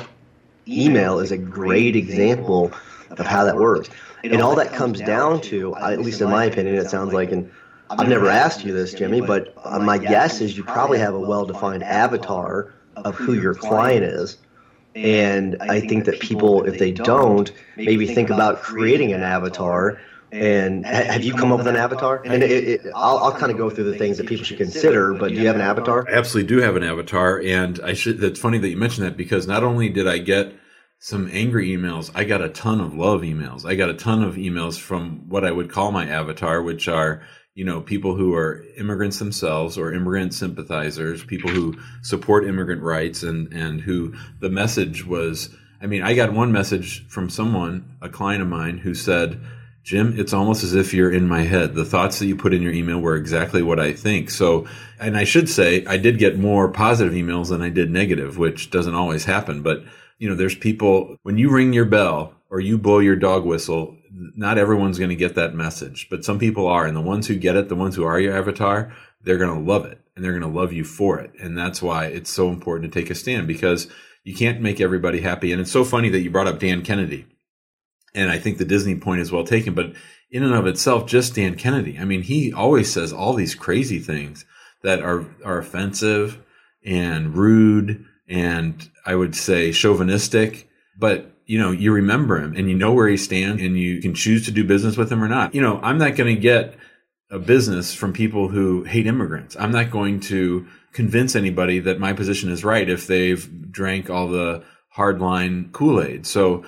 email 0.67 1.19
is 1.19 1.31
a 1.31 1.37
great 1.37 1.95
example 1.95 2.71
of 3.11 3.25
how 3.25 3.43
that 3.45 3.55
works. 3.55 3.89
And 4.23 4.41
all 4.41 4.55
that 4.55 4.73
comes 4.73 4.99
down 4.99 5.41
to, 5.41 5.75
at 5.75 5.99
least 5.99 6.21
in 6.21 6.29
my 6.29 6.45
opinion, 6.45 6.75
it 6.75 6.89
sounds 6.89 7.13
like, 7.13 7.31
and 7.31 7.51
I've 7.97 8.09
never 8.09 8.29
asked 8.29 8.63
you 8.65 8.73
this, 8.73 8.93
Jimmy, 8.93 9.21
but 9.21 9.53
uh, 9.63 9.79
my 9.79 9.97
guess 9.97 10.41
is 10.41 10.57
you 10.57 10.63
probably 10.63 10.99
have 10.99 11.13
a 11.13 11.19
well 11.19 11.45
defined 11.45 11.83
avatar 11.83 12.73
of 12.95 13.15
who 13.15 13.33
your 13.33 13.53
client 13.53 14.03
is. 14.03 14.37
And 14.95 15.57
I 15.61 15.79
think 15.79 16.05
that 16.05 16.19
people, 16.19 16.63
if 16.65 16.77
they 16.77 16.91
don't, 16.91 17.51
maybe 17.77 18.05
think 18.05 18.29
about 18.29 18.61
creating 18.61 19.11
an 19.13 19.23
avatar 19.23 19.99
And 20.33 20.83
have 20.85 21.23
you 21.23 21.35
come 21.35 21.51
up 21.51 21.59
with 21.59 21.67
an 21.67 21.75
avatar? 21.75 22.21
And 22.25 22.41
it, 22.43 22.51
it, 22.51 22.81
I'll, 22.95 23.19
I'll 23.19 23.31
kind 23.31 23.51
of 23.51 23.57
go 23.57 23.69
through 23.69 23.91
the 23.91 23.97
things 23.97 24.17
that 24.17 24.25
people 24.27 24.43
should 24.43 24.57
consider. 24.57 25.13
But 25.13 25.29
do 25.29 25.35
you 25.35 25.45
have 25.45 25.55
an 25.55 25.61
avatar? 25.61 26.07
I 26.09 26.13
absolutely 26.13 26.55
do 26.55 26.61
have 26.61 26.75
an 26.75 26.83
avatar, 26.83 27.39
and 27.39 27.79
I 27.83 27.93
should. 27.93 28.17
That's 28.17 28.39
funny 28.39 28.57
that 28.57 28.67
you 28.67 28.77
mentioned 28.77 29.05
that 29.05 29.15
because 29.15 29.45
not 29.45 29.63
only 29.63 29.89
did 29.89 30.07
I 30.07 30.17
get 30.17 30.53
some 30.97 31.29
angry 31.31 31.69
emails, 31.69 32.09
I 32.15 32.23
got 32.23 32.41
a 32.41 32.49
ton 32.49 32.81
of 32.81 32.95
love 32.95 33.21
emails. 33.21 33.63
I 33.63 33.75
got 33.75 33.89
a 33.89 33.93
ton 33.93 34.23
of 34.23 34.35
emails 34.35 34.79
from 34.79 35.29
what 35.29 35.45
I 35.45 35.51
would 35.51 35.69
call 35.69 35.91
my 35.91 36.07
avatar, 36.07 36.63
which 36.63 36.87
are 36.87 37.21
you 37.55 37.65
know 37.65 37.81
people 37.81 38.15
who 38.15 38.33
are 38.33 38.63
immigrants 38.77 39.19
themselves 39.19 39.77
or 39.77 39.93
immigrant 39.93 40.33
sympathizers, 40.33 41.23
people 41.23 41.49
who 41.49 41.75
support 42.01 42.45
immigrant 42.45 42.81
rights, 42.81 43.23
and 43.23 43.51
and 43.53 43.81
who 43.81 44.13
the 44.39 44.49
message 44.49 45.05
was. 45.05 45.49
I 45.81 45.85
mean, 45.85 46.01
I 46.01 46.13
got 46.13 46.31
one 46.31 46.53
message 46.53 47.05
from 47.09 47.29
someone, 47.29 47.97
a 48.01 48.07
client 48.07 48.41
of 48.41 48.47
mine, 48.47 48.77
who 48.77 48.93
said 48.93 49.41
Jim, 49.83 50.17
it's 50.17 50.33
almost 50.33 50.63
as 50.63 50.73
if 50.73 50.93
you're 50.93 51.11
in 51.11 51.27
my 51.27 51.41
head. 51.41 51.75
The 51.75 51.83
thoughts 51.83 52.19
that 52.19 52.25
you 52.25 52.37
put 52.37 52.53
in 52.53 52.61
your 52.61 52.71
email 52.71 52.99
were 52.99 53.17
exactly 53.17 53.61
what 53.61 53.81
I 53.81 53.91
think. 53.91 54.29
So, 54.29 54.65
and 54.97 55.17
I 55.17 55.25
should 55.25 55.49
say, 55.49 55.85
I 55.85 55.97
did 55.97 56.19
get 56.19 56.39
more 56.39 56.69
positive 56.69 57.13
emails 57.13 57.49
than 57.49 57.61
I 57.61 57.67
did 57.69 57.91
negative, 57.91 58.37
which 58.37 58.71
doesn't 58.71 58.95
always 58.95 59.25
happen. 59.25 59.61
But, 59.61 59.83
you 60.19 60.29
know, 60.29 60.35
there's 60.35 60.55
people, 60.55 61.17
when 61.23 61.37
you 61.37 61.49
ring 61.49 61.73
your 61.73 61.83
bell 61.83 62.33
or 62.49 62.61
you 62.61 62.77
blow 62.77 62.99
your 62.99 63.17
dog 63.17 63.43
whistle, 63.43 63.97
not 64.13 64.57
everyone's 64.57 64.99
going 64.99 65.09
to 65.09 65.15
get 65.15 65.35
that 65.35 65.55
message, 65.55 66.07
but 66.09 66.23
some 66.23 66.39
people 66.39 66.67
are. 66.67 66.85
And 66.85 66.95
the 66.95 67.01
ones 67.01 67.27
who 67.27 67.35
get 67.35 67.55
it, 67.55 67.69
the 67.69 67.75
ones 67.75 67.95
who 67.95 68.03
are 68.03 68.19
your 68.19 68.37
avatar, 68.37 68.93
they're 69.21 69.37
going 69.37 69.53
to 69.53 69.71
love 69.71 69.85
it 69.85 69.99
and 70.15 70.23
they're 70.23 70.37
going 70.37 70.53
to 70.53 70.59
love 70.59 70.71
you 70.71 70.83
for 70.83 71.19
it. 71.19 71.31
And 71.41 71.57
that's 71.57 71.81
why 71.81 72.05
it's 72.05 72.29
so 72.29 72.49
important 72.49 72.91
to 72.91 72.99
take 72.99 73.09
a 73.09 73.15
stand 73.15 73.47
because 73.47 73.87
you 74.23 74.35
can't 74.35 74.61
make 74.61 74.79
everybody 74.79 75.21
happy. 75.21 75.51
And 75.51 75.59
it's 75.59 75.71
so 75.71 75.83
funny 75.83 76.09
that 76.09 76.19
you 76.19 76.29
brought 76.29 76.47
up 76.47 76.59
Dan 76.59 76.83
Kennedy 76.83 77.25
and 78.15 78.29
I 78.29 78.39
think 78.39 78.57
the 78.57 78.65
Disney 78.65 78.95
point 78.95 79.21
is 79.21 79.31
well 79.31 79.43
taken. 79.43 79.73
But 79.73 79.93
in 80.29 80.43
and 80.43 80.53
of 80.53 80.67
itself, 80.67 81.05
just 81.05 81.35
Dan 81.35 81.55
Kennedy. 81.55 81.97
I 81.99 82.05
mean, 82.05 82.21
he 82.23 82.53
always 82.53 82.91
says 82.91 83.11
all 83.11 83.33
these 83.33 83.55
crazy 83.55 83.99
things 83.99 84.45
that 84.81 85.01
are 85.01 85.25
are 85.43 85.57
offensive 85.57 86.41
and 86.85 87.35
rude, 87.35 88.05
and 88.27 88.89
I 89.05 89.15
would 89.15 89.35
say 89.35 89.71
chauvinistic. 89.71 90.69
But 90.97 91.32
you 91.45 91.59
know, 91.59 91.71
you 91.71 91.91
remember 91.91 92.39
him, 92.39 92.55
and 92.55 92.69
you 92.69 92.75
know 92.75 92.93
where 92.93 93.07
he 93.07 93.17
stands, 93.17 93.61
and 93.61 93.77
you 93.77 94.01
can 94.01 94.13
choose 94.13 94.45
to 94.45 94.51
do 94.51 94.63
business 94.63 94.97
with 94.97 95.11
him 95.11 95.23
or 95.23 95.27
not. 95.27 95.53
You 95.53 95.61
know, 95.61 95.79
I'm 95.81 95.97
not 95.97 96.15
going 96.15 96.33
to 96.33 96.41
get 96.41 96.75
a 97.29 97.39
business 97.39 97.93
from 97.93 98.13
people 98.13 98.49
who 98.49 98.83
hate 98.83 99.07
immigrants. 99.07 99.55
I'm 99.59 99.71
not 99.71 99.89
going 99.89 100.19
to 100.21 100.67
convince 100.93 101.35
anybody 101.35 101.79
that 101.79 101.99
my 101.99 102.13
position 102.13 102.51
is 102.51 102.63
right 102.63 102.87
if 102.87 103.07
they've 103.07 103.71
drank 103.71 104.09
all 104.09 104.27
the 104.27 104.63
hardline 104.95 105.71
Kool 105.71 106.01
Aid. 106.01 106.27
So 106.27 106.63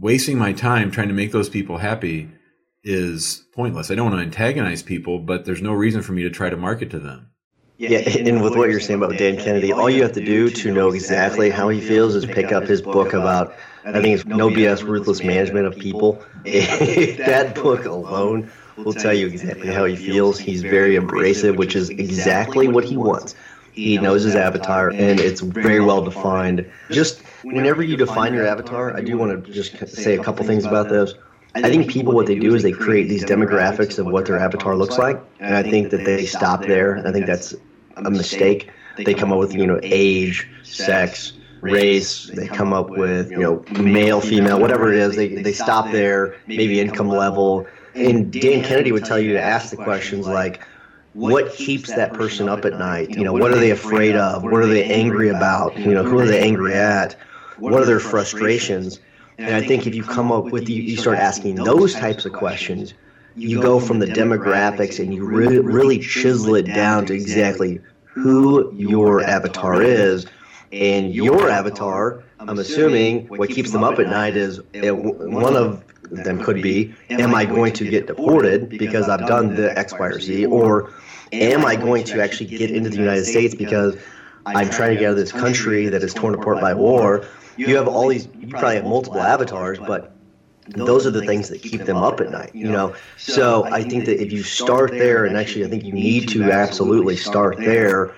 wasting 0.00 0.38
my 0.38 0.52
time 0.52 0.90
trying 0.90 1.08
to 1.08 1.14
make 1.14 1.32
those 1.32 1.50
people 1.50 1.76
happy 1.78 2.30
is 2.82 3.44
pointless. 3.54 3.90
I 3.90 3.94
don't 3.94 4.10
want 4.10 4.18
to 4.18 4.24
antagonize 4.24 4.82
people, 4.82 5.18
but 5.18 5.44
there's 5.44 5.60
no 5.60 5.74
reason 5.74 6.00
for 6.00 6.12
me 6.12 6.22
to 6.22 6.30
try 6.30 6.48
to 6.48 6.56
market 6.56 6.90
to 6.90 6.98
them. 6.98 7.26
Yeah, 7.76 7.98
and 8.00 8.42
with 8.42 8.56
what 8.56 8.68
you're 8.68 8.80
saying 8.80 9.02
about 9.02 9.16
Dan 9.16 9.38
Kennedy, 9.38 9.72
all 9.72 9.88
you 9.88 10.02
have 10.02 10.12
to 10.12 10.24
do 10.24 10.50
to 10.50 10.72
know 10.72 10.90
exactly 10.90 11.48
how 11.48 11.70
he 11.70 11.80
feels 11.80 12.14
is 12.14 12.26
pick 12.26 12.52
up 12.52 12.64
his 12.64 12.82
book 12.82 13.14
about, 13.14 13.54
I 13.84 13.92
think 13.92 14.18
it's 14.18 14.26
No 14.26 14.48
BS 14.48 14.82
Ruthless 14.82 15.22
Management 15.22 15.66
of 15.66 15.76
People. 15.76 16.22
that 16.44 17.52
book 17.54 17.84
alone 17.84 18.50
will 18.76 18.92
tell 18.92 19.14
you 19.14 19.26
exactly 19.26 19.68
how 19.68 19.84
he 19.84 19.96
feels. 19.96 20.38
He's 20.38 20.62
very 20.62 20.96
abrasive, 20.96 21.56
which 21.56 21.76
is 21.76 21.90
exactly 21.90 22.68
what 22.68 22.84
he 22.84 22.96
wants. 22.96 23.34
He 23.72 23.98
knows 23.98 24.24
his 24.24 24.34
avatar, 24.34 24.90
and 24.90 25.20
it's 25.20 25.40
very 25.40 25.80
well 25.80 26.02
defined. 26.02 26.70
Just 26.90 27.22
whenever 27.42 27.82
you 27.82 27.96
define 27.96 28.34
your 28.34 28.46
avatar, 28.46 28.96
I 28.96 29.00
do 29.00 29.16
want 29.16 29.44
to 29.44 29.52
just 29.52 29.88
say 29.88 30.16
a 30.16 30.22
couple 30.22 30.44
things 30.44 30.64
about 30.64 30.88
this. 30.88 31.14
I 31.54 31.62
think 31.62 31.90
people, 31.90 32.12
what 32.12 32.26
they 32.26 32.38
do 32.38 32.54
is 32.54 32.62
they 32.62 32.72
create 32.72 33.08
these 33.08 33.24
demographics 33.24 33.98
of 33.98 34.06
what 34.06 34.26
their 34.26 34.38
avatar 34.38 34.76
looks 34.76 34.98
like, 34.98 35.20
and 35.40 35.54
I 35.54 35.62
think 35.62 35.90
that 35.90 36.04
they 36.04 36.26
stop 36.26 36.62
there. 36.62 37.04
I 37.06 37.12
think 37.12 37.26
that's 37.26 37.54
a 37.96 38.10
mistake. 38.10 38.70
They 38.96 39.14
come 39.14 39.32
up 39.32 39.38
with, 39.38 39.54
you 39.54 39.66
know, 39.66 39.80
age, 39.82 40.48
sex, 40.62 41.32
race. 41.60 42.26
They 42.26 42.46
come 42.46 42.72
up 42.72 42.90
with, 42.90 43.30
you 43.30 43.38
know, 43.38 43.64
male, 43.80 44.20
female, 44.20 44.60
whatever 44.60 44.92
it 44.92 44.98
is. 44.98 45.16
They, 45.16 45.28
they 45.42 45.52
stop 45.52 45.90
there, 45.90 46.36
maybe 46.46 46.80
income 46.80 47.08
level. 47.08 47.66
And 47.94 48.32
Dan 48.32 48.62
Kennedy 48.62 48.92
would 48.92 49.04
tell 49.04 49.18
you 49.18 49.32
to 49.32 49.42
ask 49.42 49.70
the 49.70 49.76
questions 49.76 50.26
like, 50.26 50.60
what 51.12 51.52
keeps 51.52 51.92
that 51.94 52.12
person 52.12 52.48
up 52.48 52.64
at 52.64 52.78
night? 52.78 53.10
You 53.10 53.24
know, 53.24 53.32
what 53.32 53.52
are 53.52 53.58
they 53.58 53.70
afraid 53.70 54.14
of? 54.14 54.44
What 54.44 54.62
are 54.62 54.66
they 54.66 54.84
angry 54.84 55.28
about? 55.28 55.76
You 55.76 55.92
know, 55.92 56.04
who 56.04 56.18
are 56.18 56.26
they 56.26 56.40
angry 56.40 56.74
at? 56.74 57.16
What 57.58 57.74
are 57.74 57.84
their 57.84 58.00
frustrations? 58.00 59.00
And 59.38 59.54
I 59.54 59.66
think 59.66 59.86
if 59.86 59.94
you 59.94 60.04
come 60.04 60.30
up 60.30 60.44
with, 60.46 60.68
you, 60.68 60.82
you 60.82 60.96
start 60.96 61.18
asking 61.18 61.56
those 61.56 61.94
types 61.94 62.26
of 62.26 62.32
questions, 62.32 62.94
you 63.34 63.60
go 63.60 63.80
from 63.80 63.98
the 63.98 64.06
demographics 64.06 64.98
and 64.98 65.14
you 65.14 65.24
really, 65.24 65.58
really 65.58 65.98
chisel 65.98 66.54
it 66.54 66.66
down 66.66 67.06
to 67.06 67.14
exactly 67.14 67.80
who 68.04 68.72
your 68.74 69.22
avatar 69.22 69.82
is. 69.82 70.26
And 70.72 71.12
your 71.12 71.50
avatar, 71.50 72.22
I'm 72.38 72.58
assuming, 72.58 73.26
what 73.26 73.50
keeps 73.50 73.72
them 73.72 73.82
up 73.82 73.98
at 73.98 74.06
night 74.06 74.36
is 74.36 74.60
eh, 74.74 74.90
one 74.90 75.56
of 75.56 75.84
them 76.10 76.42
could 76.42 76.62
be, 76.62 76.94
am 77.08 77.34
I 77.34 77.44
going 77.44 77.72
to 77.74 77.88
get 77.88 78.06
deported 78.06 78.68
because 78.68 79.08
I've 79.08 79.26
done 79.26 79.54
the 79.54 79.76
X, 79.78 79.92
Y, 79.92 80.06
or 80.06 80.20
Z? 80.20 80.46
Or 80.46 80.92
am 81.32 81.64
I 81.64 81.76
going 81.76 82.04
to 82.04 82.22
actually 82.22 82.46
get 82.46 82.70
into 82.70 82.90
the 82.90 82.96
United 82.96 83.24
States 83.24 83.54
because 83.54 83.96
I'm 84.46 84.70
trying 84.70 84.94
to 84.94 84.96
get 84.96 85.06
out 85.06 85.12
of 85.12 85.16
this 85.16 85.32
country 85.32 85.88
that 85.88 86.02
is 86.02 86.14
torn 86.14 86.34
apart 86.34 86.60
by 86.60 86.74
war? 86.74 87.26
You 87.56 87.76
have 87.76 87.88
all 87.88 88.08
these, 88.08 88.28
you 88.38 88.48
probably 88.48 88.76
have 88.76 88.84
multiple 88.84 89.20
avatars, 89.20 89.78
but 89.78 90.12
those 90.68 91.06
are 91.06 91.10
the 91.10 91.24
things 91.26 91.48
that 91.48 91.62
keep 91.62 91.82
them 91.84 91.96
up 91.96 92.20
at 92.20 92.30
night, 92.30 92.54
you 92.54 92.68
know. 92.68 92.94
So 93.16 93.64
I 93.64 93.82
think 93.82 94.04
that 94.06 94.22
if 94.22 94.32
you 94.32 94.42
start 94.42 94.92
there, 94.92 95.24
and 95.24 95.36
actually 95.36 95.64
I 95.64 95.68
think 95.68 95.84
you 95.84 95.92
need 95.92 96.28
to 96.30 96.44
absolutely 96.50 97.16
start 97.16 97.58
there, 97.58 98.14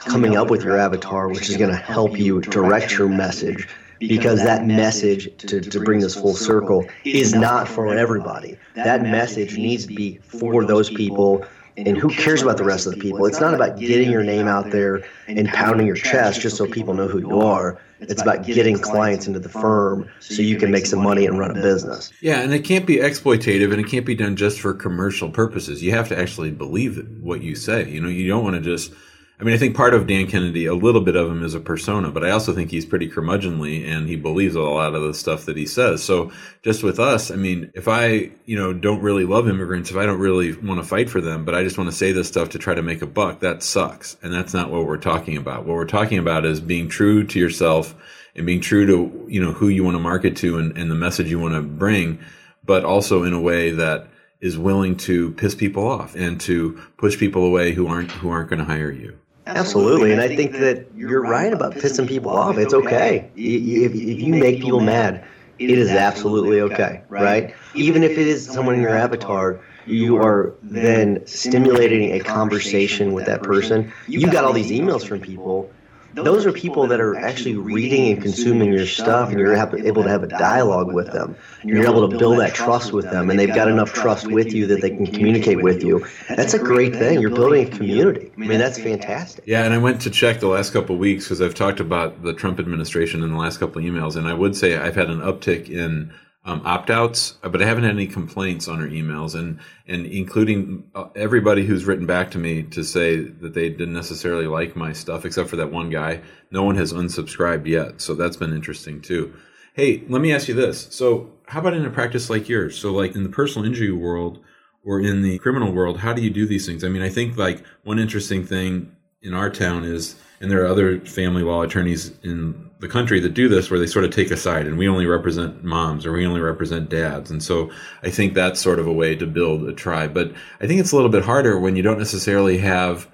coming 0.00 0.36
up 0.36 0.50
with 0.50 0.62
your 0.62 0.78
avatar, 0.78 1.28
which 1.28 1.48
is 1.48 1.56
going 1.56 1.70
to 1.70 1.76
help 1.76 2.18
you 2.18 2.40
direct 2.40 2.96
your 2.96 3.08
message 3.08 3.68
because 3.98 4.42
that 4.42 4.66
message 4.66 5.36
to, 5.38 5.60
to 5.60 5.80
bring 5.80 6.00
this 6.00 6.14
full 6.14 6.34
circle 6.34 6.86
is 7.04 7.34
not 7.34 7.68
for 7.68 7.94
everybody. 7.96 8.56
That 8.74 9.02
message 9.02 9.56
needs 9.56 9.86
to 9.86 9.94
be 9.94 10.18
for 10.18 10.64
those 10.64 10.90
people. 10.90 11.44
And 11.76 11.96
who 11.96 12.08
cares 12.08 12.42
about 12.42 12.56
the 12.56 12.64
rest 12.64 12.86
of 12.86 12.94
the 12.94 12.98
people? 12.98 13.24
It's 13.26 13.40
not 13.40 13.54
about 13.54 13.78
getting 13.78 14.10
your 14.10 14.24
name 14.24 14.48
out 14.48 14.70
there 14.70 15.04
and 15.28 15.48
pounding 15.48 15.86
your 15.86 15.94
chest 15.94 16.40
just 16.40 16.56
so 16.56 16.66
people 16.66 16.94
know 16.94 17.06
who 17.06 17.20
you 17.20 17.40
are. 17.40 17.80
It's 18.00 18.22
about 18.22 18.44
getting 18.44 18.78
clients 18.78 19.26
into 19.26 19.38
the 19.38 19.48
firm 19.48 20.08
so 20.20 20.42
you 20.42 20.56
can 20.56 20.70
make 20.70 20.86
some 20.86 21.02
money 21.02 21.26
and 21.26 21.38
run 21.38 21.50
a 21.50 21.54
business. 21.54 22.12
Yeah, 22.20 22.40
and 22.40 22.52
it 22.52 22.60
can't 22.60 22.86
be 22.86 22.96
exploitative 22.96 23.72
and 23.72 23.80
it 23.80 23.88
can't 23.88 24.06
be 24.06 24.14
done 24.14 24.34
just 24.34 24.60
for 24.60 24.74
commercial 24.74 25.30
purposes. 25.30 25.82
You 25.82 25.92
have 25.92 26.08
to 26.08 26.18
actually 26.18 26.50
believe 26.50 27.04
what 27.20 27.42
you 27.42 27.54
say. 27.54 27.88
You 27.88 28.00
know, 28.00 28.08
you 28.08 28.26
don't 28.26 28.42
want 28.44 28.56
to 28.56 28.60
just 28.60 28.92
I 29.40 29.44
mean, 29.44 29.54
I 29.54 29.56
think 29.56 29.76
part 29.76 29.94
of 29.94 30.08
Dan 30.08 30.26
Kennedy, 30.26 30.66
a 30.66 30.74
little 30.74 31.00
bit 31.00 31.14
of 31.14 31.30
him 31.30 31.44
is 31.44 31.54
a 31.54 31.60
persona, 31.60 32.10
but 32.10 32.24
I 32.24 32.30
also 32.30 32.52
think 32.52 32.72
he's 32.72 32.84
pretty 32.84 33.08
curmudgeonly 33.08 33.86
and 33.86 34.08
he 34.08 34.16
believes 34.16 34.56
a 34.56 34.60
lot 34.62 34.96
of 34.96 35.02
the 35.02 35.14
stuff 35.14 35.44
that 35.44 35.56
he 35.56 35.64
says. 35.64 36.02
So 36.02 36.32
just 36.62 36.82
with 36.82 36.98
us, 36.98 37.30
I 37.30 37.36
mean, 37.36 37.70
if 37.74 37.86
I, 37.86 38.32
you 38.46 38.58
know, 38.58 38.72
don't 38.72 39.00
really 39.00 39.24
love 39.24 39.48
immigrants, 39.48 39.92
if 39.92 39.96
I 39.96 40.06
don't 40.06 40.18
really 40.18 40.56
want 40.56 40.80
to 40.82 40.86
fight 40.86 41.08
for 41.08 41.20
them, 41.20 41.44
but 41.44 41.54
I 41.54 41.62
just 41.62 41.78
want 41.78 41.88
to 41.88 41.94
say 41.94 42.10
this 42.10 42.26
stuff 42.26 42.48
to 42.50 42.58
try 42.58 42.74
to 42.74 42.82
make 42.82 43.00
a 43.00 43.06
buck, 43.06 43.38
that 43.40 43.62
sucks. 43.62 44.16
And 44.22 44.32
that's 44.32 44.52
not 44.52 44.72
what 44.72 44.86
we're 44.86 44.96
talking 44.96 45.36
about. 45.36 45.66
What 45.66 45.76
we're 45.76 45.84
talking 45.84 46.18
about 46.18 46.44
is 46.44 46.60
being 46.60 46.88
true 46.88 47.24
to 47.24 47.38
yourself 47.38 47.94
and 48.34 48.44
being 48.44 48.60
true 48.60 48.86
to, 48.86 49.30
you 49.30 49.40
know, 49.40 49.52
who 49.52 49.68
you 49.68 49.84
want 49.84 49.94
to 49.94 50.00
market 50.00 50.36
to 50.38 50.58
and, 50.58 50.76
and 50.76 50.90
the 50.90 50.96
message 50.96 51.30
you 51.30 51.38
want 51.38 51.54
to 51.54 51.62
bring, 51.62 52.18
but 52.64 52.84
also 52.84 53.22
in 53.22 53.34
a 53.34 53.40
way 53.40 53.70
that 53.70 54.08
is 54.40 54.58
willing 54.58 54.96
to 54.96 55.30
piss 55.32 55.54
people 55.54 55.86
off 55.86 56.16
and 56.16 56.40
to 56.40 56.80
push 56.96 57.16
people 57.18 57.44
away 57.44 57.72
who 57.72 57.86
aren't 57.86 58.10
who 58.10 58.30
aren't 58.30 58.50
going 58.50 58.58
to 58.58 58.64
hire 58.64 58.90
you. 58.90 59.16
Absolutely, 59.48 60.12
and 60.12 60.20
I 60.20 60.28
think 60.28 60.52
that 60.52 60.86
you're 60.94 61.22
right 61.22 61.52
about 61.52 61.74
pissing 61.74 62.06
people 62.06 62.30
off. 62.30 62.58
It's 62.58 62.74
okay. 62.74 63.30
If, 63.34 63.94
if 63.94 64.20
you 64.20 64.34
make 64.34 64.60
people 64.60 64.80
mad, 64.80 65.24
it 65.58 65.70
is 65.70 65.90
absolutely 65.90 66.60
okay, 66.60 67.02
right? 67.08 67.54
Even 67.74 68.02
if 68.02 68.12
it 68.12 68.26
is 68.26 68.44
someone 68.46 68.74
in 68.74 68.80
your 68.80 68.96
avatar, 68.96 69.60
you 69.86 70.18
are 70.18 70.54
then 70.62 71.26
stimulating 71.26 72.12
a 72.12 72.20
conversation 72.20 73.12
with 73.14 73.26
that 73.26 73.42
person. 73.42 73.92
You 74.06 74.30
got 74.30 74.44
all 74.44 74.52
these 74.52 74.70
emails 74.70 75.06
from 75.06 75.20
people 75.20 75.70
those 76.14 76.46
are 76.46 76.52
people 76.52 76.86
that 76.86 77.00
are 77.00 77.16
actually 77.16 77.56
reading 77.56 78.12
and 78.12 78.22
consuming 78.22 78.72
your 78.72 78.86
stuff, 78.86 79.30
and 79.30 79.38
you're 79.38 79.54
able 79.54 80.02
to 80.02 80.08
have 80.08 80.22
a 80.22 80.26
dialogue 80.26 80.92
with 80.92 81.12
them. 81.12 81.36
You're 81.64 81.84
able 81.84 82.08
to 82.08 82.16
build 82.16 82.38
that 82.40 82.54
trust 82.54 82.92
with 82.92 83.10
them, 83.10 83.30
and 83.30 83.38
they've 83.38 83.54
got 83.54 83.68
enough 83.68 83.92
trust 83.92 84.26
with 84.26 84.52
you 84.52 84.66
that 84.68 84.80
they 84.80 84.90
can 84.90 85.06
communicate 85.06 85.62
with 85.62 85.82
you. 85.82 86.06
That's 86.28 86.54
a 86.54 86.58
great 86.58 86.94
thing. 86.94 87.20
You're 87.20 87.30
building 87.30 87.66
a 87.66 87.70
community. 87.70 88.30
I 88.36 88.40
mean, 88.40 88.58
that's 88.58 88.78
fantastic. 88.78 89.44
Yeah, 89.46 89.64
and 89.64 89.74
I 89.74 89.78
went 89.78 90.00
to 90.02 90.10
check 90.10 90.40
the 90.40 90.48
last 90.48 90.72
couple 90.72 90.94
of 90.94 91.00
weeks 91.00 91.24
because 91.24 91.42
I've 91.42 91.54
talked 91.54 91.80
about 91.80 92.22
the 92.22 92.32
Trump 92.32 92.58
administration 92.58 93.22
in 93.22 93.30
the 93.30 93.38
last 93.38 93.58
couple 93.58 93.78
of 93.78 93.84
emails, 93.84 94.16
and 94.16 94.26
I 94.26 94.34
would 94.34 94.56
say 94.56 94.76
I've 94.76 94.96
had 94.96 95.10
an 95.10 95.20
uptick 95.20 95.68
in 95.68 96.12
um, 96.44 96.62
opt-outs, 96.64 97.32
but 97.42 97.60
I 97.60 97.66
haven't 97.66 97.84
had 97.84 97.92
any 97.92 98.06
complaints 98.06 98.68
on 98.68 98.78
her 98.80 98.88
emails, 98.88 99.34
and 99.34 99.58
and 99.86 100.06
including 100.06 100.84
uh, 100.94 101.08
everybody 101.14 101.66
who's 101.66 101.84
written 101.84 102.06
back 102.06 102.30
to 102.32 102.38
me 102.38 102.62
to 102.64 102.82
say 102.84 103.16
that 103.16 103.54
they 103.54 103.68
didn't 103.68 103.94
necessarily 103.94 104.46
like 104.46 104.76
my 104.76 104.92
stuff, 104.92 105.24
except 105.24 105.50
for 105.50 105.56
that 105.56 105.72
one 105.72 105.90
guy. 105.90 106.20
No 106.50 106.62
one 106.62 106.76
has 106.76 106.92
unsubscribed 106.92 107.66
yet, 107.66 108.00
so 108.00 108.14
that's 108.14 108.36
been 108.36 108.54
interesting 108.54 109.00
too. 109.00 109.34
Hey, 109.74 110.02
let 110.08 110.22
me 110.22 110.32
ask 110.32 110.48
you 110.48 110.54
this. 110.54 110.88
So, 110.90 111.32
how 111.46 111.60
about 111.60 111.74
in 111.74 111.84
a 111.84 111.90
practice 111.90 112.30
like 112.30 112.48
yours? 112.48 112.78
So, 112.78 112.92
like 112.92 113.14
in 113.14 113.24
the 113.24 113.28
personal 113.28 113.66
injury 113.66 113.92
world 113.92 114.42
or 114.84 115.00
in 115.00 115.22
the 115.22 115.38
criminal 115.38 115.72
world, 115.72 115.98
how 115.98 116.12
do 116.12 116.22
you 116.22 116.30
do 116.30 116.46
these 116.46 116.66
things? 116.66 116.82
I 116.82 116.88
mean, 116.88 117.02
I 117.02 117.10
think 117.10 117.36
like 117.36 117.64
one 117.84 117.98
interesting 117.98 118.44
thing 118.44 118.96
in 119.22 119.34
our 119.34 119.50
town 119.50 119.84
is, 119.84 120.16
and 120.40 120.50
there 120.50 120.62
are 120.64 120.68
other 120.68 121.00
family 121.00 121.42
law 121.42 121.62
attorneys 121.62 122.12
in 122.22 122.67
the 122.80 122.88
country 122.88 123.20
that 123.20 123.34
do 123.34 123.48
this 123.48 123.70
where 123.70 123.80
they 123.80 123.86
sort 123.86 124.04
of 124.04 124.12
take 124.12 124.30
a 124.30 124.36
side 124.36 124.66
and 124.66 124.78
we 124.78 124.88
only 124.88 125.06
represent 125.06 125.64
moms 125.64 126.06
or 126.06 126.12
we 126.12 126.26
only 126.26 126.40
represent 126.40 126.88
dads. 126.88 127.30
And 127.30 127.42
so 127.42 127.70
I 128.02 128.10
think 128.10 128.34
that's 128.34 128.60
sort 128.60 128.78
of 128.78 128.86
a 128.86 128.92
way 128.92 129.16
to 129.16 129.26
build 129.26 129.68
a 129.68 129.72
tribe. 129.72 130.14
But 130.14 130.32
I 130.60 130.66
think 130.66 130.80
it's 130.80 130.92
a 130.92 130.96
little 130.96 131.10
bit 131.10 131.24
harder 131.24 131.58
when 131.58 131.76
you 131.76 131.82
don't 131.82 131.98
necessarily 131.98 132.58
have 132.58 133.08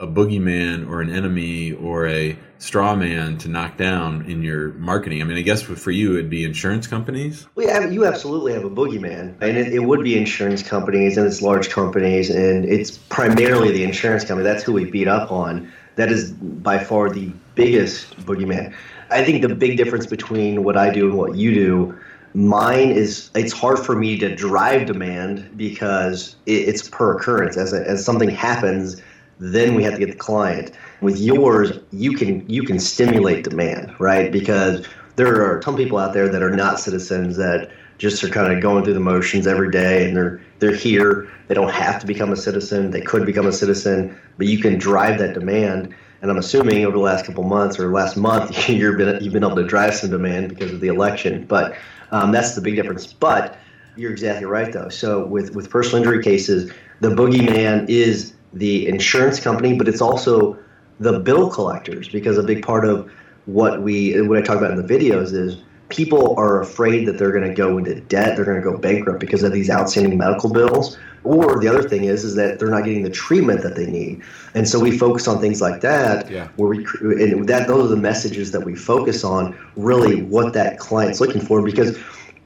a 0.00 0.06
boogeyman 0.06 0.88
or 0.88 1.00
an 1.00 1.10
enemy 1.10 1.72
or 1.72 2.06
a 2.06 2.38
straw 2.58 2.94
man 2.94 3.38
to 3.38 3.48
knock 3.48 3.76
down 3.76 4.24
in 4.26 4.42
your 4.42 4.72
marketing? 4.74 5.20
I 5.20 5.24
mean, 5.24 5.38
I 5.38 5.42
guess 5.42 5.62
for 5.62 5.90
you, 5.90 6.14
it'd 6.14 6.30
be 6.30 6.44
insurance 6.44 6.86
companies. 6.86 7.46
Well, 7.54 7.66
yeah, 7.66 7.88
you 7.88 8.06
absolutely 8.06 8.52
have 8.52 8.64
a 8.64 8.70
boogeyman, 8.70 9.40
and 9.40 9.56
it, 9.56 9.72
it, 9.72 9.80
would 9.80 10.02
be 10.02 10.16
insurance 10.16 10.62
companies 10.62 11.16
and 11.16 11.26
it's 11.26 11.42
large 11.42 11.70
companies, 11.70 12.30
and 12.30 12.64
it's 12.64 12.96
primarily 12.96 13.72
the 13.72 13.84
insurance 13.84 14.24
company. 14.24 14.44
That's 14.44 14.62
who 14.62 14.72
we 14.72 14.90
beat 14.90 15.08
up 15.08 15.32
on. 15.32 15.72
That 15.96 16.12
is 16.12 16.30
by 16.30 16.78
far 16.78 17.10
the 17.10 17.32
biggest 17.56 18.16
boogeyman. 18.24 18.74
I 19.10 19.24
think 19.24 19.42
the 19.42 19.54
big 19.54 19.76
difference 19.76 20.06
between 20.06 20.64
what 20.64 20.76
I 20.76 20.90
do 20.90 21.08
and 21.08 21.16
what 21.16 21.34
you 21.34 21.54
do 21.54 21.98
mine 22.34 22.90
is 22.90 23.30
it's 23.34 23.54
hard 23.54 23.78
for 23.78 23.96
me 23.96 24.18
to 24.18 24.34
drive 24.34 24.86
demand 24.86 25.50
because 25.56 26.36
it's 26.44 26.86
per 26.88 27.16
occurrence 27.16 27.56
as, 27.56 27.72
a, 27.72 27.80
as 27.88 28.04
something 28.04 28.28
happens 28.28 29.00
then 29.40 29.74
we 29.74 29.82
have 29.84 29.94
to 29.94 30.00
get 30.00 30.10
the 30.10 30.16
client. 30.16 30.72
With 31.00 31.18
yours, 31.18 31.78
you 31.92 32.12
can 32.12 32.48
you 32.48 32.62
can 32.62 32.78
stimulate 32.78 33.44
demand, 33.44 33.94
right? 33.98 34.32
Because 34.32 34.86
there 35.16 35.42
are 35.42 35.62
some 35.62 35.76
people 35.76 35.98
out 35.98 36.12
there 36.12 36.28
that 36.28 36.42
are 36.42 36.54
not 36.54 36.80
citizens 36.80 37.36
that 37.36 37.70
just 37.98 38.22
are 38.22 38.28
kind 38.28 38.52
of 38.52 38.62
going 38.62 38.84
through 38.84 38.94
the 38.94 39.00
motions 39.00 39.46
every 39.46 39.70
day 39.70 40.06
and 40.06 40.16
they're 40.16 40.40
they're 40.58 40.74
here. 40.74 41.30
They 41.46 41.54
don't 41.54 41.72
have 41.72 42.00
to 42.00 42.06
become 42.06 42.32
a 42.32 42.36
citizen. 42.36 42.90
They 42.90 43.00
could 43.00 43.24
become 43.24 43.46
a 43.46 43.52
citizen, 43.52 44.16
but 44.36 44.46
you 44.46 44.58
can 44.58 44.78
drive 44.78 45.18
that 45.18 45.34
demand. 45.34 45.94
And 46.20 46.30
I'm 46.30 46.38
assuming 46.38 46.84
over 46.84 46.96
the 46.96 47.02
last 47.02 47.26
couple 47.26 47.44
months 47.44 47.78
or 47.78 47.92
last 47.92 48.16
month, 48.16 48.68
you've 48.68 48.98
been 48.98 49.22
you've 49.22 49.32
been 49.32 49.44
able 49.44 49.56
to 49.56 49.66
drive 49.66 49.94
some 49.94 50.10
demand 50.10 50.48
because 50.48 50.72
of 50.72 50.80
the 50.80 50.88
election. 50.88 51.44
But 51.46 51.76
um, 52.10 52.32
that's 52.32 52.54
the 52.54 52.60
big 52.60 52.76
difference. 52.76 53.12
But 53.12 53.58
you're 53.96 54.12
exactly 54.12 54.46
right, 54.46 54.72
though. 54.72 54.88
So 54.88 55.26
with 55.26 55.54
with 55.54 55.70
personal 55.70 55.98
injury 55.98 56.22
cases, 56.22 56.72
the 57.00 57.10
boogeyman 57.10 57.88
is 57.88 58.34
the 58.52 58.88
insurance 58.88 59.40
company, 59.40 59.76
but 59.76 59.88
it's 59.88 60.00
also 60.00 60.58
the 61.00 61.20
bill 61.20 61.50
collectors 61.50 62.08
because 62.08 62.38
a 62.38 62.42
big 62.42 62.64
part 62.64 62.84
of 62.84 63.10
what 63.46 63.82
we 63.82 64.20
what 64.22 64.38
I 64.38 64.42
talk 64.42 64.58
about 64.58 64.70
in 64.70 64.84
the 64.84 64.94
videos 64.94 65.32
is 65.32 65.62
people 65.88 66.34
are 66.36 66.60
afraid 66.60 67.06
that 67.06 67.18
they're 67.18 67.32
going 67.32 67.48
to 67.48 67.54
go 67.54 67.78
into 67.78 68.00
debt, 68.00 68.36
they're 68.36 68.44
going 68.44 68.60
to 68.60 68.62
go 68.62 68.76
bankrupt 68.76 69.20
because 69.20 69.42
of 69.42 69.52
these 69.52 69.70
outstanding 69.70 70.18
medical 70.18 70.52
bills. 70.52 70.98
Or 71.24 71.60
the 71.60 71.68
other 71.68 71.86
thing 71.86 72.04
is 72.04 72.24
is 72.24 72.36
that 72.36 72.58
they're 72.58 72.70
not 72.70 72.84
getting 72.84 73.02
the 73.02 73.10
treatment 73.10 73.62
that 73.62 73.74
they 73.74 73.86
need, 73.86 74.22
and 74.54 74.68
so 74.68 74.78
we 74.78 74.96
focus 74.96 75.26
on 75.26 75.40
things 75.40 75.60
like 75.60 75.80
that. 75.80 76.30
Yeah. 76.30 76.48
Where 76.56 76.68
we 76.68 76.86
and 77.02 77.46
that 77.48 77.66
those 77.66 77.86
are 77.86 77.94
the 77.94 78.00
messages 78.00 78.52
that 78.52 78.64
we 78.64 78.74
focus 78.76 79.24
on. 79.24 79.58
Really, 79.76 80.22
what 80.22 80.54
that 80.54 80.78
client's 80.78 81.20
looking 81.20 81.40
for, 81.40 81.60
because 81.60 81.98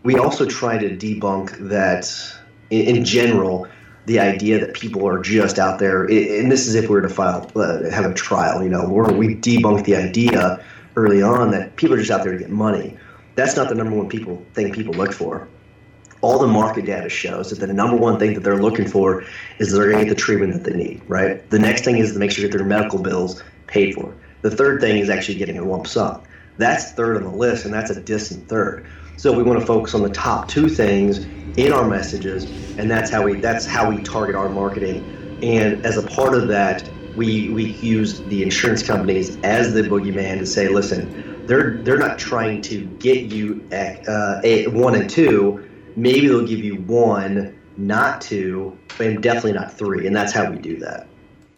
we 0.02 0.16
also 0.16 0.46
try 0.46 0.78
to 0.78 0.96
debunk 0.96 1.68
that 1.68 2.11
in, 2.70 2.96
in 2.96 3.04
general 3.04 3.68
the 4.06 4.18
idea 4.18 4.58
that 4.58 4.75
people 4.75 5.06
are 5.06 5.20
just 5.20 5.58
out 5.58 5.78
there, 5.78 6.04
and 6.04 6.50
this 6.50 6.66
is 6.66 6.75
if 6.75 6.88
we 6.88 6.94
were 6.96 7.02
to 7.02 7.08
file, 7.08 7.49
uh, 7.54 7.88
have 7.90 8.06
a 8.06 8.14
trial, 8.14 8.62
you 8.62 8.68
know, 8.68 8.88
where 8.88 9.12
we 9.12 9.37
debunk 9.37 9.84
the 9.84 9.94
idea 9.94 10.64
early 10.96 11.22
on 11.22 11.50
that 11.52 11.76
people 11.76 11.94
are 11.94 11.99
just 11.99 12.11
out 12.11 12.25
there 12.25 12.32
to 12.32 12.38
get 12.38 12.50
money. 12.50 12.96
That's 13.34 13.56
not 13.56 13.68
the 13.68 13.74
number 13.74 13.96
one 13.96 14.08
people 14.08 14.44
thing 14.54 14.72
people 14.72 14.94
look 14.94 15.12
for. 15.12 15.48
All 16.20 16.38
the 16.38 16.46
market 16.46 16.86
data 16.86 17.08
shows 17.08 17.50
that 17.50 17.66
the 17.66 17.72
number 17.72 17.96
one 17.96 18.18
thing 18.18 18.34
that 18.34 18.44
they're 18.44 18.62
looking 18.62 18.86
for 18.86 19.24
is 19.58 19.72
they're 19.72 19.90
going 19.90 19.98
to 19.98 20.04
get 20.04 20.10
the 20.10 20.20
treatment 20.20 20.52
that 20.52 20.64
they 20.64 20.76
need, 20.76 21.02
right? 21.08 21.48
The 21.50 21.58
next 21.58 21.84
thing 21.84 21.98
is 21.98 22.12
to 22.12 22.18
make 22.18 22.30
sure 22.30 22.48
that 22.48 22.56
their 22.56 22.64
medical 22.64 23.00
bills 23.00 23.42
paid 23.66 23.94
for. 23.94 24.14
The 24.42 24.50
third 24.50 24.80
thing 24.80 24.98
is 24.98 25.10
actually 25.10 25.38
getting 25.38 25.58
a 25.58 25.64
lump 25.64 25.86
sum. 25.86 26.22
That's 26.58 26.92
third 26.92 27.16
on 27.16 27.24
the 27.24 27.36
list, 27.36 27.64
and 27.64 27.74
that's 27.74 27.90
a 27.90 28.00
distant 28.00 28.48
third. 28.48 28.86
So 29.16 29.32
we 29.32 29.42
want 29.42 29.60
to 29.60 29.66
focus 29.66 29.94
on 29.94 30.02
the 30.02 30.10
top 30.10 30.48
two 30.48 30.68
things 30.68 31.18
in 31.56 31.72
our 31.72 31.88
messages, 31.88 32.44
and 32.78 32.90
that's 32.90 33.10
how 33.10 33.22
we 33.22 33.40
that's 33.40 33.66
how 33.66 33.88
we 33.88 34.02
target 34.02 34.35
our 34.35 34.48
marketing. 34.48 35.38
And 35.42 35.85
as 35.85 35.96
a 35.96 36.02
part 36.02 36.35
of 36.35 36.48
that, 36.48 36.88
we 37.16 37.50
we 37.50 37.72
use 37.72 38.20
the 38.22 38.42
insurance 38.42 38.83
companies 38.83 39.37
as 39.42 39.74
the 39.74 39.83
boogeyman 39.83 40.38
to 40.38 40.46
say, 40.46 40.68
listen, 40.68 41.32
they're 41.46 41.78
they're 41.78 41.98
not 41.98 42.18
trying 42.18 42.62
to 42.62 42.85
get 42.98 43.33
you 43.33 43.66
at, 43.72 44.09
uh, 44.09 44.40
one 44.70 44.94
and 44.94 45.09
two. 45.09 45.68
Maybe 45.96 46.28
they'll 46.28 46.46
give 46.46 46.61
you 46.61 46.76
one, 46.76 47.59
not 47.76 48.20
two, 48.20 48.78
and 48.98 49.22
definitely 49.22 49.52
not 49.52 49.72
three. 49.72 50.07
And 50.07 50.16
that's 50.16 50.33
how 50.33 50.50
we 50.50 50.59
do 50.59 50.78
that. 50.78 51.09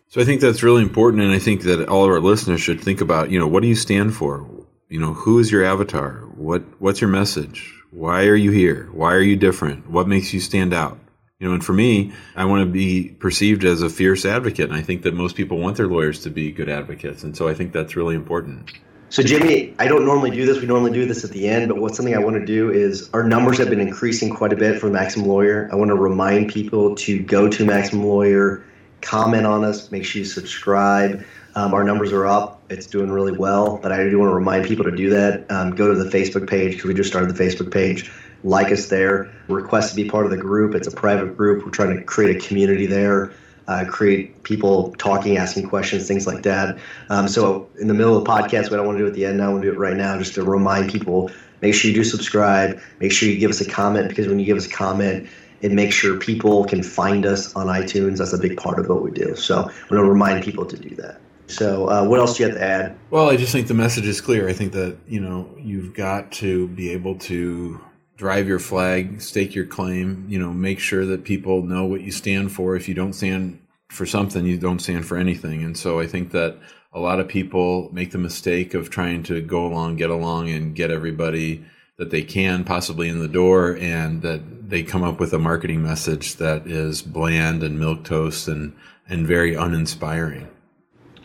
So 0.08 0.20
I 0.20 0.24
think 0.24 0.40
that's 0.40 0.62
really 0.62 0.82
important, 0.82 1.22
and 1.22 1.32
I 1.32 1.38
think 1.38 1.62
that 1.62 1.88
all 1.88 2.04
of 2.04 2.10
our 2.10 2.20
listeners 2.20 2.60
should 2.60 2.80
think 2.80 3.00
about, 3.00 3.30
you 3.30 3.38
know, 3.38 3.48
what 3.48 3.62
do 3.62 3.68
you 3.68 3.74
stand 3.74 4.14
for? 4.14 4.48
You 4.88 5.00
know, 5.00 5.12
who 5.12 5.38
is 5.40 5.50
your 5.50 5.64
avatar? 5.64 6.28
What 6.36 6.62
what's 6.80 7.00
your 7.00 7.10
message? 7.10 7.72
Why 7.90 8.26
are 8.26 8.36
you 8.36 8.50
here? 8.50 8.88
Why 8.92 9.12
are 9.14 9.20
you 9.20 9.36
different? 9.36 9.90
What 9.90 10.08
makes 10.08 10.32
you 10.32 10.40
stand 10.40 10.72
out? 10.72 10.98
You 11.40 11.48
know, 11.48 11.54
and 11.54 11.64
for 11.64 11.72
me, 11.72 12.12
I 12.36 12.44
want 12.44 12.64
to 12.64 12.70
be 12.70 13.10
perceived 13.18 13.64
as 13.64 13.82
a 13.82 13.90
fierce 13.90 14.24
advocate, 14.24 14.70
and 14.70 14.78
I 14.78 14.82
think 14.82 15.02
that 15.02 15.14
most 15.14 15.36
people 15.36 15.58
want 15.58 15.76
their 15.76 15.88
lawyers 15.88 16.20
to 16.22 16.30
be 16.30 16.52
good 16.52 16.68
advocates, 16.68 17.24
and 17.24 17.36
so 17.36 17.48
I 17.48 17.54
think 17.54 17.72
that's 17.72 17.96
really 17.96 18.14
important. 18.14 18.72
So, 19.10 19.22
Jimmy, 19.22 19.74
I 19.78 19.86
don't 19.86 20.04
normally 20.04 20.30
do 20.30 20.44
this. 20.44 20.60
We 20.60 20.66
normally 20.66 20.92
do 20.92 21.06
this 21.06 21.24
at 21.24 21.30
the 21.30 21.46
end, 21.46 21.68
but 21.68 21.78
what's 21.78 21.96
something 21.96 22.14
I 22.14 22.18
want 22.18 22.36
to 22.36 22.44
do 22.44 22.70
is 22.70 23.10
our 23.12 23.22
numbers 23.22 23.58
have 23.58 23.70
been 23.70 23.80
increasing 23.80 24.34
quite 24.34 24.52
a 24.52 24.56
bit 24.56 24.80
for 24.80 24.90
Maximum 24.90 25.28
Lawyer. 25.28 25.68
I 25.70 25.76
want 25.76 25.90
to 25.90 25.94
remind 25.94 26.50
people 26.50 26.96
to 26.96 27.22
go 27.22 27.48
to 27.48 27.64
Maximum 27.64 28.06
Lawyer, 28.06 28.64
comment 29.02 29.46
on 29.46 29.64
us, 29.64 29.92
make 29.92 30.04
sure 30.04 30.20
you 30.20 30.24
subscribe. 30.24 31.24
Um, 31.54 31.72
our 31.72 31.84
numbers 31.84 32.12
are 32.12 32.26
up. 32.26 32.62
It's 32.68 32.86
doing 32.86 33.10
really 33.12 33.36
well, 33.36 33.78
but 33.80 33.92
I 33.92 34.08
do 34.08 34.18
want 34.18 34.30
to 34.30 34.34
remind 34.34 34.66
people 34.66 34.84
to 34.86 34.90
do 34.90 35.10
that. 35.10 35.48
Um, 35.50 35.76
go 35.76 35.86
to 35.86 36.02
the 36.02 36.10
Facebook 36.10 36.48
page 36.48 36.72
because 36.72 36.86
we 36.86 36.94
just 36.94 37.08
started 37.08 37.34
the 37.34 37.40
Facebook 37.40 37.72
page. 37.72 38.10
Like 38.42 38.72
us 38.72 38.88
there. 38.88 39.32
Request 39.48 39.90
to 39.90 39.96
be 39.96 40.10
part 40.10 40.24
of 40.24 40.30
the 40.30 40.36
group. 40.36 40.74
It's 40.74 40.88
a 40.88 40.90
private 40.90 41.36
group. 41.36 41.64
We're 41.64 41.70
trying 41.70 41.96
to 41.96 42.02
create 42.02 42.36
a 42.36 42.46
community 42.46 42.86
there. 42.86 43.32
Uh, 43.66 43.84
create 43.88 44.42
people 44.42 44.92
talking, 44.98 45.38
asking 45.38 45.68
questions, 45.68 46.06
things 46.06 46.26
like 46.26 46.42
that. 46.42 46.78
Um, 47.08 47.28
so 47.28 47.68
in 47.80 47.88
the 47.88 47.94
middle 47.94 48.16
of 48.16 48.24
the 48.24 48.30
podcast, 48.30 48.70
what 48.70 48.78
I 48.78 48.82
want 48.82 48.98
to 48.98 49.04
do 49.04 49.08
at 49.08 49.14
the 49.14 49.24
end, 49.24 49.38
now, 49.38 49.48
I 49.48 49.52
want 49.52 49.62
to 49.62 49.70
do 49.70 49.74
it 49.74 49.78
right 49.78 49.96
now, 49.96 50.18
just 50.18 50.34
to 50.34 50.42
remind 50.42 50.90
people. 50.90 51.30
Make 51.62 51.74
sure 51.74 51.90
you 51.90 51.94
do 51.96 52.04
subscribe. 52.04 52.78
Make 53.00 53.10
sure 53.10 53.28
you 53.28 53.38
give 53.38 53.50
us 53.50 53.62
a 53.62 53.68
comment 53.68 54.08
because 54.08 54.28
when 54.28 54.38
you 54.38 54.44
give 54.44 54.58
us 54.58 54.66
a 54.66 54.70
comment, 54.70 55.28
it 55.62 55.72
makes 55.72 55.94
sure 55.94 56.18
people 56.18 56.66
can 56.66 56.82
find 56.82 57.24
us 57.24 57.54
on 57.54 57.68
iTunes. 57.68 58.18
That's 58.18 58.34
a 58.34 58.38
big 58.38 58.58
part 58.58 58.78
of 58.78 58.86
what 58.88 59.02
we 59.02 59.10
do. 59.10 59.34
So 59.34 59.60
I 59.60 59.62
want 59.62 59.90
to 59.90 60.04
remind 60.04 60.44
people 60.44 60.66
to 60.66 60.76
do 60.76 60.94
that. 60.96 61.20
So, 61.46 61.88
uh, 61.88 62.04
what 62.04 62.20
else 62.20 62.36
do 62.36 62.42
you 62.42 62.48
have 62.50 62.58
to 62.58 62.64
add? 62.64 62.96
Well, 63.10 63.28
I 63.28 63.36
just 63.36 63.52
think 63.52 63.68
the 63.68 63.74
message 63.74 64.06
is 64.06 64.20
clear. 64.20 64.48
I 64.48 64.52
think 64.52 64.72
that 64.72 64.96
you 65.06 65.20
know 65.20 65.48
you've 65.58 65.94
got 65.94 66.32
to 66.32 66.68
be 66.68 66.90
able 66.90 67.16
to 67.20 67.80
drive 68.16 68.46
your 68.48 68.58
flag, 68.58 69.20
stake 69.20 69.54
your 69.54 69.66
claim. 69.66 70.26
You 70.28 70.38
know, 70.38 70.52
make 70.52 70.78
sure 70.78 71.04
that 71.06 71.24
people 71.24 71.62
know 71.62 71.84
what 71.84 72.02
you 72.02 72.12
stand 72.12 72.52
for. 72.52 72.76
If 72.76 72.88
you 72.88 72.94
don't 72.94 73.12
stand 73.12 73.60
for 73.90 74.06
something, 74.06 74.46
you 74.46 74.58
don't 74.58 74.80
stand 74.80 75.06
for 75.06 75.16
anything. 75.16 75.62
And 75.62 75.76
so, 75.76 76.00
I 76.00 76.06
think 76.06 76.32
that 76.32 76.58
a 76.92 77.00
lot 77.00 77.20
of 77.20 77.28
people 77.28 77.90
make 77.92 78.12
the 78.12 78.18
mistake 78.18 78.74
of 78.74 78.88
trying 78.88 79.22
to 79.24 79.40
go 79.40 79.66
along, 79.66 79.96
get 79.96 80.10
along, 80.10 80.48
and 80.50 80.74
get 80.74 80.90
everybody 80.90 81.64
that 81.96 82.10
they 82.10 82.22
can 82.22 82.64
possibly 82.64 83.08
in 83.08 83.20
the 83.20 83.28
door, 83.28 83.76
and 83.76 84.22
that 84.22 84.68
they 84.68 84.82
come 84.82 85.04
up 85.04 85.20
with 85.20 85.32
a 85.32 85.38
marketing 85.38 85.82
message 85.82 86.36
that 86.36 86.66
is 86.66 87.02
bland 87.02 87.62
and 87.62 87.78
milk 87.78 88.04
toast 88.04 88.48
and 88.48 88.74
and 89.08 89.26
very 89.26 89.54
uninspiring. 89.54 90.48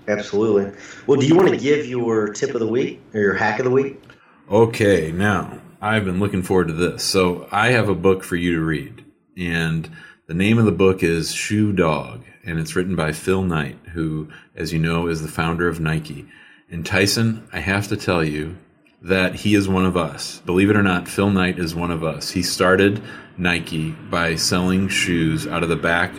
Absolutely. 0.07 0.71
Well, 1.05 1.19
do 1.19 1.27
you 1.27 1.35
want 1.35 1.49
to 1.49 1.57
give 1.57 1.85
your 1.85 2.33
tip 2.33 2.55
of 2.55 2.59
the 2.59 2.67
week 2.67 2.99
or 3.13 3.21
your 3.21 3.35
hack 3.35 3.59
of 3.59 3.65
the 3.65 3.71
week? 3.71 4.01
Okay, 4.49 5.11
now 5.11 5.61
I've 5.81 6.03
been 6.03 6.19
looking 6.19 6.43
forward 6.43 6.67
to 6.67 6.73
this. 6.73 7.03
So 7.03 7.47
I 7.51 7.69
have 7.69 7.87
a 7.87 7.95
book 7.95 8.23
for 8.23 8.35
you 8.35 8.55
to 8.55 8.61
read, 8.61 9.05
and 9.37 9.89
the 10.27 10.33
name 10.33 10.57
of 10.57 10.65
the 10.65 10.73
book 10.73 11.03
is 11.03 11.33
Shoe 11.33 11.71
Dog, 11.71 12.25
and 12.43 12.59
it's 12.59 12.75
written 12.75 12.97
by 12.97 13.13
Phil 13.13 13.43
Knight, 13.43 13.77
who, 13.93 14.27
as 14.55 14.73
you 14.73 14.79
know, 14.79 15.07
is 15.07 15.21
the 15.21 15.29
founder 15.29 15.69
of 15.69 15.79
Nike. 15.79 16.27
And 16.69 16.85
Tyson, 16.85 17.47
I 17.53 17.61
have 17.61 17.87
to 17.87 17.95
tell 17.95 18.25
you 18.25 18.57
that 19.01 19.35
he 19.35 19.55
is 19.55 19.69
one 19.69 19.85
of 19.85 19.95
us. 19.95 20.41
Believe 20.45 20.69
it 20.69 20.75
or 20.75 20.83
not, 20.83 21.07
Phil 21.07 21.29
Knight 21.29 21.57
is 21.57 21.73
one 21.73 21.91
of 21.91 22.03
us. 22.03 22.31
He 22.31 22.43
started 22.43 23.01
Nike 23.37 23.91
by 23.91 24.35
selling 24.35 24.89
shoes 24.89 25.47
out 25.47 25.63
of 25.63 25.69
the 25.69 25.77
back 25.77 26.11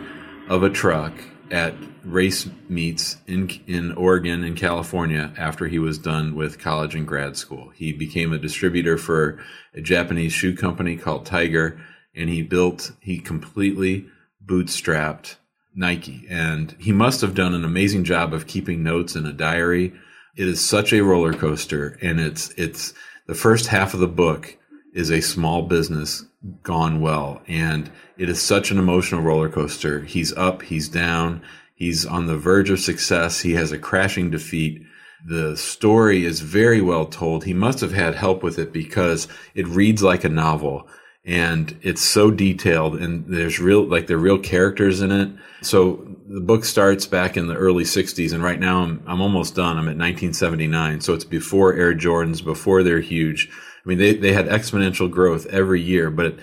of 0.49 0.63
a 0.63 0.71
truck 0.71 1.13
at 1.51 1.75
race 2.05 2.49
meets 2.69 3.17
in 3.27 3.49
in 3.67 3.93
Oregon 3.93 4.45
and 4.45 4.57
California 4.57 5.33
after 5.37 5.69
he 5.69 5.79
was 5.79 5.99
done 5.99 6.35
with 6.35 6.59
college 6.59 6.95
and 6.95 7.07
grad 7.07 7.37
school. 7.37 7.71
He 7.75 7.93
became 7.93 8.33
a 8.33 8.39
distributor 8.39 8.97
for 8.97 9.39
a 9.75 9.81
Japanese 9.81 10.33
shoe 10.33 10.57
company 10.57 10.97
called 10.97 11.27
Tiger 11.27 11.81
and 12.15 12.29
he 12.29 12.43
built 12.43 12.93
he 13.01 13.19
completely 13.19 14.07
bootstrapped 14.45 15.37
Nike 15.75 16.27
and 16.29 16.75
he 16.79 16.93
must 16.93 17.21
have 17.21 17.35
done 17.35 17.55
an 17.55 17.65
amazing 17.65 18.05
job 18.05 18.33
of 18.33 18.47
keeping 18.47 18.83
notes 18.83 19.15
in 19.15 19.27
a 19.27 19.33
diary. 19.33 19.93
It 20.37 20.49
is 20.49 20.65
such 20.65 20.93
a 20.93 21.03
roller 21.03 21.33
coaster 21.33 21.99
and 22.01 22.21
it's 22.21 22.51
it's 22.57 22.95
the 23.27 23.35
first 23.35 23.67
half 23.69 23.95
of 23.95 24.01
the 24.01 24.09
book 24.09 24.57
is 24.93 25.11
a 25.11 25.21
small 25.21 25.63
business 25.63 26.25
gone 26.63 27.01
well. 27.01 27.43
And 27.47 27.91
it 28.17 28.29
is 28.29 28.41
such 28.41 28.71
an 28.71 28.79
emotional 28.79 29.23
roller 29.23 29.49
coaster. 29.49 30.03
He's 30.03 30.33
up, 30.37 30.63
he's 30.63 30.89
down, 30.89 31.43
he's 31.81 32.07
on 32.07 32.27
the 32.27 32.37
verge 32.37 32.71
of 32.71 32.79
success, 32.79 33.41
he 33.41 33.55
has 33.55 33.73
a 33.73 33.79
crashing 33.79 34.31
defeat. 34.31 34.83
The 35.27 35.57
story 35.57 36.25
is 36.25 36.41
very 36.41 36.81
well 36.81 37.07
told. 37.07 37.45
He 37.45 37.55
must 37.55 37.81
have 37.81 37.93
had 37.93 38.15
help 38.15 38.43
with 38.43 38.59
it 38.59 38.73
because 38.73 39.27
it 39.55 39.67
reads 39.67 40.03
like 40.03 40.23
a 40.23 40.29
novel 40.29 40.87
and 41.25 41.79
it's 41.83 42.01
so 42.01 42.31
detailed 42.31 42.97
and 42.97 43.27
there's 43.27 43.61
real 43.61 43.85
like 43.85 44.07
there 44.07 44.17
are 44.17 44.21
real 44.21 44.39
characters 44.39 45.01
in 45.01 45.11
it. 45.11 45.31
So 45.63 46.17
the 46.27 46.41
book 46.41 46.65
starts 46.65 47.07
back 47.07 47.37
in 47.37 47.47
the 47.47 47.57
early 47.57 47.85
60s 47.85 48.33
and 48.33 48.43
right 48.43 48.61
now 48.61 48.83
i'm, 48.83 49.03
I'm 49.07 49.21
almost 49.21 49.55
done. 49.55 49.77
I'm 49.77 49.89
at 49.89 49.97
1979 49.99 51.01
so 51.01 51.13
it's 51.15 51.25
before 51.25 51.75
air 51.75 51.95
jordans 51.95 52.43
before 52.43 52.83
they're 52.83 53.01
huge. 53.01 53.51
I 53.85 53.89
mean 53.89 53.99
they, 53.99 54.15
they 54.15 54.33
had 54.33 54.47
exponential 54.47 55.11
growth 55.11 55.47
every 55.47 55.81
year 55.81 56.11
but 56.11 56.37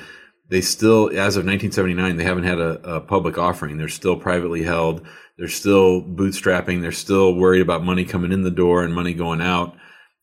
they 0.49 0.61
still 0.61 1.07
as 1.07 1.35
of 1.35 1.45
1979 1.45 2.17
they 2.17 2.23
haven't 2.23 2.43
had 2.43 2.59
a, 2.59 2.95
a 2.95 3.01
public 3.01 3.37
offering 3.37 3.77
they're 3.77 3.87
still 3.87 4.17
privately 4.17 4.63
held 4.63 5.05
they're 5.37 5.47
still 5.47 6.01
bootstrapping 6.01 6.81
they're 6.81 6.91
still 6.91 7.35
worried 7.35 7.61
about 7.61 7.83
money 7.83 8.05
coming 8.05 8.31
in 8.31 8.43
the 8.43 8.51
door 8.51 8.83
and 8.83 8.93
money 8.93 9.13
going 9.13 9.41
out 9.41 9.75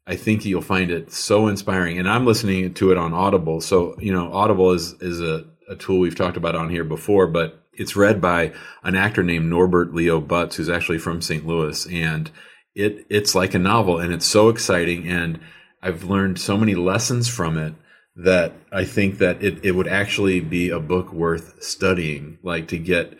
I 0.06 0.16
think 0.16 0.44
you'll 0.44 0.60
find 0.60 0.90
it 0.90 1.12
so 1.12 1.48
inspiring. 1.48 1.98
And 1.98 2.08
I'm 2.08 2.26
listening 2.26 2.74
to 2.74 2.90
it 2.90 2.98
on 2.98 3.14
Audible. 3.14 3.60
So, 3.60 3.96
you 3.98 4.12
know, 4.12 4.32
Audible 4.32 4.72
is, 4.72 4.94
is 5.00 5.20
a, 5.20 5.44
a 5.68 5.76
tool 5.76 5.98
we've 5.98 6.16
talked 6.16 6.36
about 6.36 6.54
on 6.54 6.68
here 6.68 6.84
before, 6.84 7.26
but 7.26 7.62
it's 7.72 7.96
read 7.96 8.20
by 8.20 8.52
an 8.82 8.96
actor 8.96 9.22
named 9.22 9.48
Norbert 9.48 9.94
Leo 9.94 10.20
Butz, 10.20 10.54
who's 10.54 10.68
actually 10.68 10.98
from 10.98 11.22
St. 11.22 11.46
Louis. 11.46 11.86
And 11.86 12.30
it, 12.74 13.06
it's 13.08 13.34
like 13.34 13.54
a 13.54 13.58
novel 13.58 13.98
and 13.98 14.12
it's 14.12 14.26
so 14.26 14.50
exciting. 14.50 15.08
And 15.08 15.40
I've 15.82 16.04
learned 16.04 16.38
so 16.38 16.58
many 16.58 16.74
lessons 16.74 17.28
from 17.28 17.56
it 17.56 17.74
that 18.16 18.52
I 18.72 18.84
think 18.84 19.18
that 19.18 19.42
it, 19.42 19.64
it 19.64 19.72
would 19.72 19.88
actually 19.88 20.40
be 20.40 20.70
a 20.70 20.80
book 20.80 21.12
worth 21.12 21.62
studying, 21.62 22.38
like 22.42 22.68
to 22.68 22.78
get, 22.78 23.18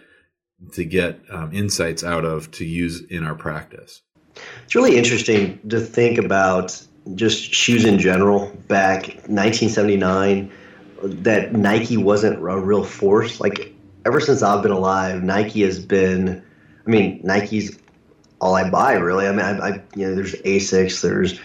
to 0.73 0.85
get 0.85 1.21
um, 1.31 1.53
insights 1.53 2.05
out 2.05 2.25
of 2.25 2.51
to 2.53 2.65
use 2.65 3.03
in 3.03 3.25
our 3.25 3.35
practice. 3.35 4.03
It's 4.65 4.75
really 4.75 4.97
interesting 4.97 5.59
to 5.69 5.81
think 5.81 6.19
about 6.19 6.81
just 7.15 7.53
shoes 7.53 7.85
in 7.85 7.99
general 7.99 8.51
back 8.69 9.07
1979 9.07 10.51
that 11.03 11.53
Nike 11.53 11.97
wasn't 11.97 12.39
a 12.39 12.61
real 12.61 12.85
force. 12.85 13.41
Like 13.41 13.75
ever 14.07 14.21
since 14.21 14.43
I've 14.43 14.63
been 14.63 14.73
alive, 14.73 15.23
Nike 15.23 15.63
has 15.63 15.79
been. 15.85 16.43
I 16.87 16.91
mean, 16.91 17.21
Nike's 17.25 17.79
all 18.41 18.55
I 18.55 18.69
buy 18.69 18.95
really. 18.95 19.27
I 19.27 19.31
mean, 19.31 19.41
I, 19.41 19.69
I 19.69 19.83
you 19.95 20.07
know, 20.07 20.15
there's 20.15 20.35
Asics, 20.43 21.01
there's 21.01 21.41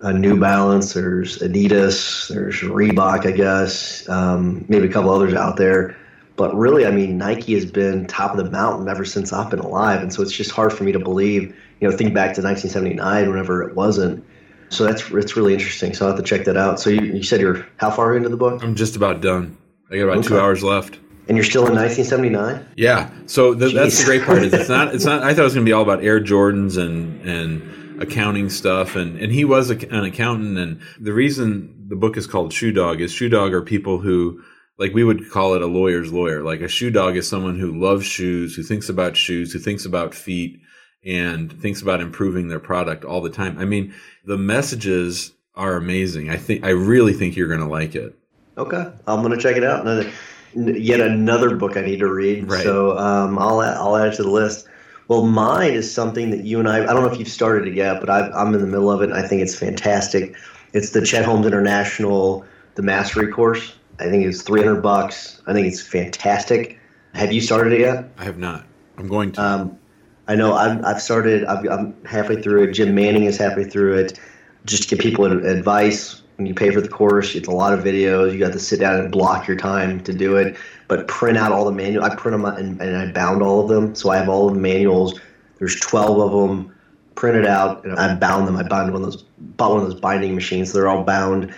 a 0.00 0.12
New 0.12 0.38
Balance, 0.38 0.92
there's 0.92 1.38
Adidas, 1.38 2.28
there's 2.28 2.60
Reebok, 2.60 3.26
I 3.26 3.30
guess, 3.32 4.08
um, 4.08 4.64
maybe 4.68 4.86
a 4.86 4.92
couple 4.92 5.10
others 5.10 5.34
out 5.34 5.56
there. 5.56 5.96
But 6.36 6.54
really, 6.56 6.84
I 6.84 6.90
mean, 6.90 7.16
Nike 7.16 7.54
has 7.54 7.64
been 7.64 8.06
top 8.06 8.32
of 8.32 8.44
the 8.44 8.50
mountain 8.50 8.88
ever 8.88 9.04
since 9.04 9.32
I've 9.32 9.50
been 9.50 9.60
alive, 9.60 10.02
and 10.02 10.12
so 10.12 10.20
it's 10.20 10.32
just 10.32 10.50
hard 10.50 10.72
for 10.72 10.82
me 10.82 10.92
to 10.92 10.98
believe. 10.98 11.54
You 11.80 11.88
know, 11.88 11.96
think 11.96 12.12
back 12.12 12.34
to 12.34 12.42
1979, 12.42 13.30
whenever 13.30 13.62
it 13.62 13.76
wasn't. 13.76 14.24
So 14.68 14.84
that's 14.84 15.10
it's 15.10 15.36
really 15.36 15.54
interesting. 15.54 15.94
So 15.94 16.06
I 16.06 16.08
will 16.08 16.16
have 16.16 16.24
to 16.24 16.28
check 16.28 16.44
that 16.46 16.56
out. 16.56 16.80
So 16.80 16.90
you, 16.90 17.02
you 17.02 17.22
said 17.22 17.40
you're 17.40 17.64
how 17.76 17.90
far 17.90 18.16
into 18.16 18.28
the 18.28 18.36
book? 18.36 18.62
I'm 18.64 18.74
just 18.74 18.96
about 18.96 19.20
done. 19.20 19.56
I 19.90 19.96
got 19.96 20.04
about 20.04 20.18
okay. 20.18 20.28
two 20.28 20.40
hours 20.40 20.64
left. 20.64 20.98
And 21.26 21.38
you're 21.38 21.44
still 21.44 21.66
in 21.66 21.74
1979? 21.74 22.68
Yeah. 22.76 23.10
So 23.26 23.54
the, 23.54 23.68
that's 23.68 23.98
the 23.98 24.04
great 24.04 24.24
part. 24.24 24.42
Is 24.42 24.52
it's 24.52 24.68
not. 24.68 24.94
It's 24.94 25.04
not. 25.04 25.22
I 25.22 25.32
thought 25.32 25.42
it 25.42 25.44
was 25.44 25.54
going 25.54 25.64
to 25.64 25.68
be 25.68 25.72
all 25.72 25.82
about 25.82 26.02
Air 26.02 26.20
Jordans 26.20 26.76
and 26.76 27.20
and 27.22 27.62
accounting 28.00 28.50
stuff. 28.50 28.96
And 28.96 29.18
and 29.18 29.32
he 29.32 29.44
was 29.44 29.70
a, 29.70 29.76
an 29.94 30.04
accountant. 30.04 30.58
And 30.58 30.80
the 31.00 31.12
reason 31.12 31.86
the 31.88 31.96
book 31.96 32.16
is 32.16 32.26
called 32.26 32.52
Shoe 32.52 32.72
Dog 32.72 33.00
is 33.00 33.12
Shoe 33.12 33.28
Dog 33.28 33.52
are 33.52 33.62
people 33.62 34.00
who 34.00 34.42
like 34.78 34.92
we 34.92 35.04
would 35.04 35.30
call 35.30 35.54
it 35.54 35.62
a 35.62 35.66
lawyer's 35.66 36.12
lawyer. 36.12 36.42
Like 36.42 36.60
a 36.60 36.68
shoe 36.68 36.90
dog 36.90 37.16
is 37.16 37.28
someone 37.28 37.58
who 37.58 37.78
loves 37.78 38.04
shoes, 38.04 38.54
who 38.54 38.62
thinks 38.62 38.88
about 38.88 39.16
shoes, 39.16 39.52
who 39.52 39.58
thinks 39.58 39.84
about 39.84 40.14
feet, 40.14 40.60
and 41.04 41.52
thinks 41.60 41.82
about 41.82 42.00
improving 42.00 42.48
their 42.48 42.60
product 42.60 43.04
all 43.04 43.20
the 43.20 43.30
time. 43.30 43.58
I 43.58 43.64
mean, 43.64 43.94
the 44.24 44.38
messages 44.38 45.32
are 45.54 45.76
amazing. 45.76 46.30
I 46.30 46.36
think 46.36 46.64
I 46.64 46.70
really 46.70 47.12
think 47.12 47.36
you're 47.36 47.48
going 47.48 47.60
to 47.60 47.66
like 47.66 47.94
it. 47.94 48.18
Okay, 48.56 48.84
I'm 49.06 49.22
going 49.22 49.36
to 49.36 49.40
check 49.40 49.56
it 49.56 49.64
out. 49.64 49.80
Another, 49.82 50.10
yet 50.54 51.00
another 51.00 51.56
book 51.56 51.76
I 51.76 51.82
need 51.82 51.98
to 52.00 52.12
read. 52.12 52.50
Right. 52.50 52.62
So 52.62 52.96
um, 52.98 53.38
I'll 53.38 53.62
add, 53.62 53.76
I'll 53.76 53.96
add 53.96 54.12
it 54.12 54.16
to 54.16 54.22
the 54.22 54.30
list. 54.30 54.68
Well, 55.08 55.26
mine 55.26 55.72
is 55.72 55.92
something 55.92 56.30
that 56.30 56.44
you 56.44 56.58
and 56.58 56.68
I. 56.68 56.82
I 56.82 56.86
don't 56.86 57.02
know 57.02 57.10
if 57.10 57.18
you've 57.18 57.28
started 57.28 57.68
it 57.68 57.74
yet, 57.74 58.00
but 58.00 58.08
i 58.08 58.40
am 58.40 58.54
in 58.54 58.60
the 58.60 58.66
middle 58.66 58.90
of 58.90 59.02
it. 59.02 59.10
and 59.10 59.14
I 59.14 59.26
think 59.26 59.42
it's 59.42 59.54
fantastic. 59.54 60.34
It's 60.72 60.90
the 60.90 61.04
Chet 61.04 61.24
Holmes 61.24 61.46
International 61.46 62.44
the 62.74 62.82
Mastery 62.82 63.28
course. 63.28 63.74
I 64.00 64.04
think 64.04 64.24
it's 64.24 64.42
300 64.42 64.80
bucks. 64.82 65.40
I 65.46 65.52
think 65.52 65.66
it's 65.66 65.80
fantastic. 65.80 66.78
Have 67.14 67.32
you 67.32 67.40
started 67.40 67.72
it 67.74 67.80
yet? 67.80 68.10
I 68.18 68.24
have 68.24 68.38
not. 68.38 68.64
I'm 68.98 69.08
going 69.08 69.32
to. 69.32 69.42
Um, 69.42 69.78
I 70.26 70.34
know 70.34 70.54
I've, 70.54 70.82
I've 70.84 71.02
started. 71.02 71.44
i 71.44 71.60
am 71.72 71.94
halfway 72.04 72.40
through 72.40 72.64
it. 72.64 72.72
Jim 72.72 72.94
Manning 72.94 73.24
is 73.24 73.36
halfway 73.36 73.64
through 73.64 73.98
it. 73.98 74.18
Just 74.64 74.88
to 74.88 74.96
give 74.96 75.02
people 75.02 75.26
advice 75.26 76.22
when 76.36 76.46
you 76.46 76.54
pay 76.54 76.70
for 76.70 76.80
the 76.80 76.88
course, 76.88 77.34
it's 77.34 77.46
a 77.46 77.52
lot 77.52 77.72
of 77.72 77.84
videos. 77.84 78.32
You 78.32 78.38
got 78.38 78.52
to 78.52 78.58
sit 78.58 78.80
down 78.80 78.98
and 78.98 79.12
block 79.12 79.46
your 79.46 79.56
time 79.56 80.02
to 80.04 80.12
do 80.12 80.36
it. 80.36 80.56
But 80.88 81.08
print 81.08 81.38
out 81.38 81.52
all 81.52 81.64
the 81.64 81.72
manuals. 81.72 82.08
I 82.08 82.14
print 82.14 82.36
them 82.36 82.44
and, 82.44 82.80
and 82.80 82.96
I 82.96 83.12
bound 83.12 83.42
all 83.42 83.62
of 83.62 83.68
them, 83.68 83.94
so 83.94 84.10
I 84.10 84.18
have 84.18 84.28
all 84.28 84.50
the 84.50 84.58
manuals. 84.58 85.18
There's 85.58 85.78
12 85.80 86.20
of 86.20 86.30
them 86.32 86.74
printed 87.14 87.46
out, 87.46 87.84
and 87.84 87.98
I 87.98 88.14
bound 88.16 88.46
them. 88.46 88.56
I 88.56 88.64
bound 88.64 88.92
one 88.92 89.02
of 89.02 89.12
those, 89.12 89.22
bought 89.22 89.72
one 89.72 89.82
of 89.82 89.88
those 89.88 90.00
binding 90.00 90.34
machines. 90.34 90.72
So 90.72 90.78
they're 90.78 90.88
all 90.88 91.04
bound 91.04 91.54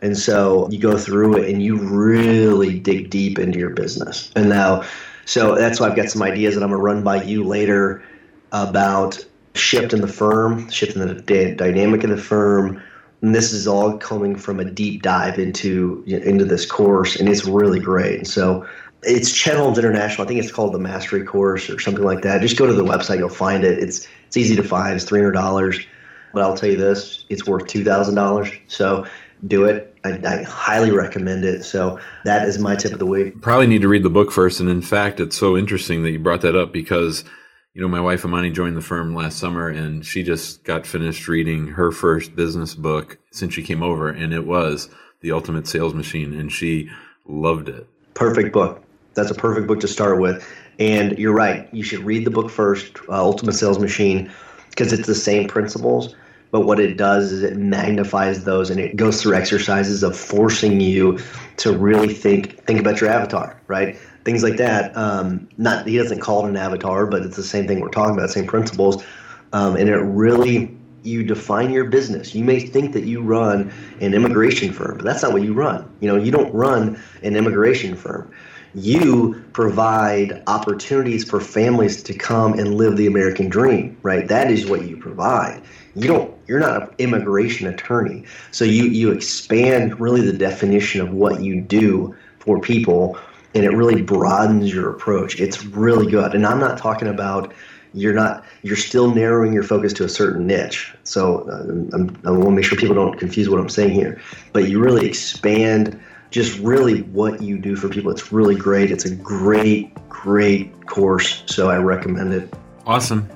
and 0.00 0.16
so 0.16 0.68
you 0.70 0.78
go 0.78 0.96
through 0.96 1.38
it 1.38 1.50
and 1.50 1.62
you 1.62 1.76
really 1.76 2.78
dig 2.78 3.10
deep 3.10 3.38
into 3.38 3.58
your 3.58 3.70
business. 3.70 4.30
And 4.36 4.48
now, 4.48 4.84
so 5.24 5.54
that's 5.56 5.80
why 5.80 5.88
I've 5.88 5.96
got 5.96 6.08
some 6.08 6.22
ideas 6.22 6.54
that 6.54 6.62
I'm 6.62 6.70
going 6.70 6.78
to 6.78 6.84
run 6.84 7.02
by 7.02 7.22
you 7.22 7.44
later 7.44 8.02
about 8.52 9.24
shift 9.54 9.92
in 9.92 10.00
the 10.00 10.08
firm, 10.08 10.70
shift 10.70 10.96
in 10.96 11.06
the 11.06 11.54
dynamic 11.54 12.04
of 12.04 12.10
the 12.10 12.16
firm. 12.16 12.82
And 13.20 13.34
this 13.34 13.52
is 13.52 13.66
all 13.66 13.98
coming 13.98 14.36
from 14.36 14.60
a 14.60 14.64
deep 14.64 15.02
dive 15.02 15.38
into 15.38 16.04
into 16.06 16.44
this 16.44 16.64
course, 16.64 17.16
and 17.16 17.28
it's 17.28 17.44
really 17.44 17.80
great. 17.80 18.18
And 18.18 18.26
so 18.26 18.66
it's 19.02 19.32
Chet 19.32 19.56
Holmes 19.56 19.78
International. 19.78 20.24
I 20.24 20.28
think 20.28 20.40
it's 20.40 20.52
called 20.52 20.72
the 20.72 20.78
Mastery 20.78 21.24
Course 21.24 21.68
or 21.70 21.78
something 21.78 22.04
like 22.04 22.22
that. 22.22 22.40
Just 22.40 22.56
go 22.56 22.66
to 22.66 22.72
the 22.72 22.84
website, 22.84 23.18
you'll 23.18 23.28
find 23.28 23.64
it. 23.64 23.78
It's 23.78 24.06
it's 24.26 24.36
easy 24.36 24.56
to 24.56 24.62
find. 24.62 24.94
It's 24.94 25.04
three 25.04 25.20
hundred 25.20 25.32
dollars, 25.32 25.80
but 26.32 26.42
I'll 26.42 26.56
tell 26.56 26.70
you 26.70 26.76
this: 26.76 27.24
it's 27.28 27.46
worth 27.46 27.66
two 27.66 27.84
thousand 27.84 28.14
dollars. 28.14 28.50
So 28.66 29.06
do 29.46 29.64
it. 29.64 29.96
I, 30.04 30.20
I, 30.26 30.42
highly 30.42 30.90
recommend 30.90 31.44
it. 31.44 31.64
So 31.64 31.98
that 32.24 32.48
is 32.48 32.58
my 32.58 32.74
tip 32.74 32.92
of 32.92 32.98
the 32.98 33.06
week. 33.06 33.40
Probably 33.40 33.66
need 33.66 33.82
to 33.82 33.88
read 33.88 34.02
the 34.02 34.10
book 34.10 34.32
first. 34.32 34.60
And 34.60 34.68
in 34.68 34.82
fact, 34.82 35.20
it's 35.20 35.36
so 35.36 35.56
interesting 35.56 36.02
that 36.02 36.10
you 36.10 36.18
brought 36.18 36.40
that 36.40 36.56
up 36.56 36.72
because, 36.72 37.24
you 37.78 37.82
know, 37.84 37.88
my 37.88 38.00
wife 38.00 38.24
Amani 38.24 38.50
joined 38.50 38.76
the 38.76 38.80
firm 38.80 39.14
last 39.14 39.38
summer 39.38 39.68
and 39.68 40.04
she 40.04 40.24
just 40.24 40.64
got 40.64 40.84
finished 40.84 41.28
reading 41.28 41.68
her 41.68 41.92
first 41.92 42.34
business 42.34 42.74
book 42.74 43.18
since 43.30 43.54
she 43.54 43.62
came 43.62 43.84
over. 43.84 44.08
And 44.08 44.34
it 44.34 44.44
was 44.44 44.88
The 45.20 45.30
Ultimate 45.30 45.68
Sales 45.68 45.94
Machine. 45.94 46.34
And 46.34 46.50
she 46.50 46.90
loved 47.24 47.68
it. 47.68 47.86
Perfect 48.14 48.52
book. 48.52 48.82
That's 49.14 49.30
a 49.30 49.34
perfect 49.36 49.68
book 49.68 49.78
to 49.78 49.86
start 49.86 50.18
with. 50.18 50.44
And 50.80 51.16
you're 51.20 51.32
right. 51.32 51.72
You 51.72 51.84
should 51.84 52.00
read 52.00 52.24
the 52.24 52.32
book 52.32 52.50
first, 52.50 52.96
uh, 53.08 53.12
Ultimate 53.12 53.52
Sales 53.52 53.78
Machine, 53.78 54.28
because 54.70 54.92
it's 54.92 55.06
the 55.06 55.14
same 55.14 55.46
principles 55.46 56.16
but 56.50 56.62
what 56.62 56.80
it 56.80 56.96
does 56.96 57.30
is 57.30 57.42
it 57.42 57.56
magnifies 57.56 58.44
those 58.44 58.70
and 58.70 58.80
it 58.80 58.96
goes 58.96 59.20
through 59.20 59.34
exercises 59.34 60.02
of 60.02 60.16
forcing 60.16 60.80
you 60.80 61.18
to 61.58 61.76
really 61.76 62.14
think 62.14 62.64
think 62.64 62.80
about 62.80 63.00
your 63.00 63.10
avatar 63.10 63.60
right 63.66 63.98
things 64.28 64.42
like 64.42 64.58
that 64.58 64.94
um, 64.94 65.48
not 65.56 65.86
he 65.86 65.96
doesn't 65.96 66.20
call 66.20 66.44
it 66.44 66.50
an 66.50 66.56
avatar 66.56 67.06
but 67.06 67.22
it's 67.22 67.36
the 67.36 67.42
same 67.42 67.66
thing 67.66 67.80
we're 67.80 67.88
talking 67.88 68.14
about 68.14 68.28
same 68.28 68.46
principles 68.46 69.02
um, 69.54 69.74
and 69.74 69.88
it 69.88 69.96
really 69.96 70.76
you 71.02 71.24
define 71.24 71.70
your 71.70 71.86
business 71.86 72.34
you 72.34 72.44
may 72.44 72.60
think 72.60 72.92
that 72.92 73.04
you 73.04 73.22
run 73.22 73.72
an 74.02 74.12
immigration 74.12 74.70
firm 74.70 74.98
but 74.98 75.04
that's 75.06 75.22
not 75.22 75.32
what 75.32 75.40
you 75.40 75.54
run 75.54 75.90
you 76.00 76.08
know 76.08 76.16
you 76.22 76.30
don't 76.30 76.52
run 76.52 77.02
an 77.22 77.36
immigration 77.36 77.96
firm 77.96 78.30
you 78.74 79.42
provide 79.54 80.42
opportunities 80.46 81.24
for 81.24 81.40
families 81.40 82.02
to 82.02 82.12
come 82.12 82.52
and 82.58 82.74
live 82.74 82.98
the 82.98 83.06
American 83.06 83.48
dream, 83.48 83.96
right? 84.02 84.28
That 84.28 84.50
is 84.50 84.66
what 84.66 84.84
you 84.84 84.98
provide. 84.98 85.62
You 85.94 86.06
don't 86.06 86.34
you're 86.46 86.60
not 86.60 86.82
an 86.82 86.94
immigration 86.98 87.66
attorney. 87.66 88.24
So 88.50 88.66
you 88.66 88.84
you 88.84 89.10
expand 89.10 89.98
really 89.98 90.20
the 90.20 90.36
definition 90.36 91.00
of 91.00 91.12
what 91.12 91.40
you 91.40 91.62
do 91.62 92.14
for 92.40 92.60
people 92.60 93.18
and 93.54 93.64
it 93.64 93.70
really 93.70 94.02
broadens 94.02 94.72
your 94.72 94.90
approach. 94.90 95.40
It's 95.40 95.64
really 95.64 96.10
good. 96.10 96.34
And 96.34 96.46
I'm 96.46 96.60
not 96.60 96.78
talking 96.78 97.08
about 97.08 97.52
you're 97.94 98.14
not 98.14 98.44
you're 98.62 98.76
still 98.76 99.14
narrowing 99.14 99.52
your 99.52 99.62
focus 99.62 99.92
to 99.94 100.04
a 100.04 100.08
certain 100.08 100.46
niche. 100.46 100.94
So 101.04 101.48
uh, 101.48 101.96
i 102.26 102.30
want 102.30 102.44
to 102.44 102.50
make 102.50 102.64
sure 102.64 102.78
people 102.78 102.94
don't 102.94 103.18
confuse 103.18 103.48
what 103.48 103.60
I'm 103.60 103.68
saying 103.68 103.92
here. 103.92 104.20
But 104.52 104.68
you 104.68 104.78
really 104.78 105.06
expand 105.06 105.98
just 106.30 106.58
really 106.58 107.02
what 107.02 107.42
you 107.42 107.58
do 107.58 107.76
for 107.76 107.88
people. 107.88 108.10
It's 108.10 108.32
really 108.32 108.54
great. 108.54 108.90
It's 108.90 109.06
a 109.06 109.14
great, 109.14 109.94
great 110.08 110.86
course. 110.86 111.42
So 111.46 111.70
I 111.70 111.78
recommend 111.78 112.34
it. 112.34 112.52
Awesome. 112.86 113.28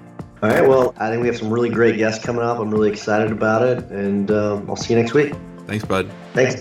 All 0.42 0.50
right. 0.50 0.66
Well, 0.66 0.94
I 0.98 1.08
think 1.08 1.22
we 1.22 1.28
have 1.28 1.36
some 1.36 1.52
really 1.52 1.70
great 1.70 1.96
guests 1.96 2.24
coming 2.24 2.42
up. 2.42 2.58
I'm 2.58 2.70
really 2.70 2.90
excited 2.90 3.30
about 3.30 3.62
it. 3.62 3.84
And 3.90 4.30
um, 4.30 4.68
I'll 4.68 4.76
see 4.76 4.92
you 4.92 5.00
next 5.00 5.14
week. 5.14 5.34
Thanks, 5.66 5.84
bud. 5.84 6.10
Thanks. 6.34 6.60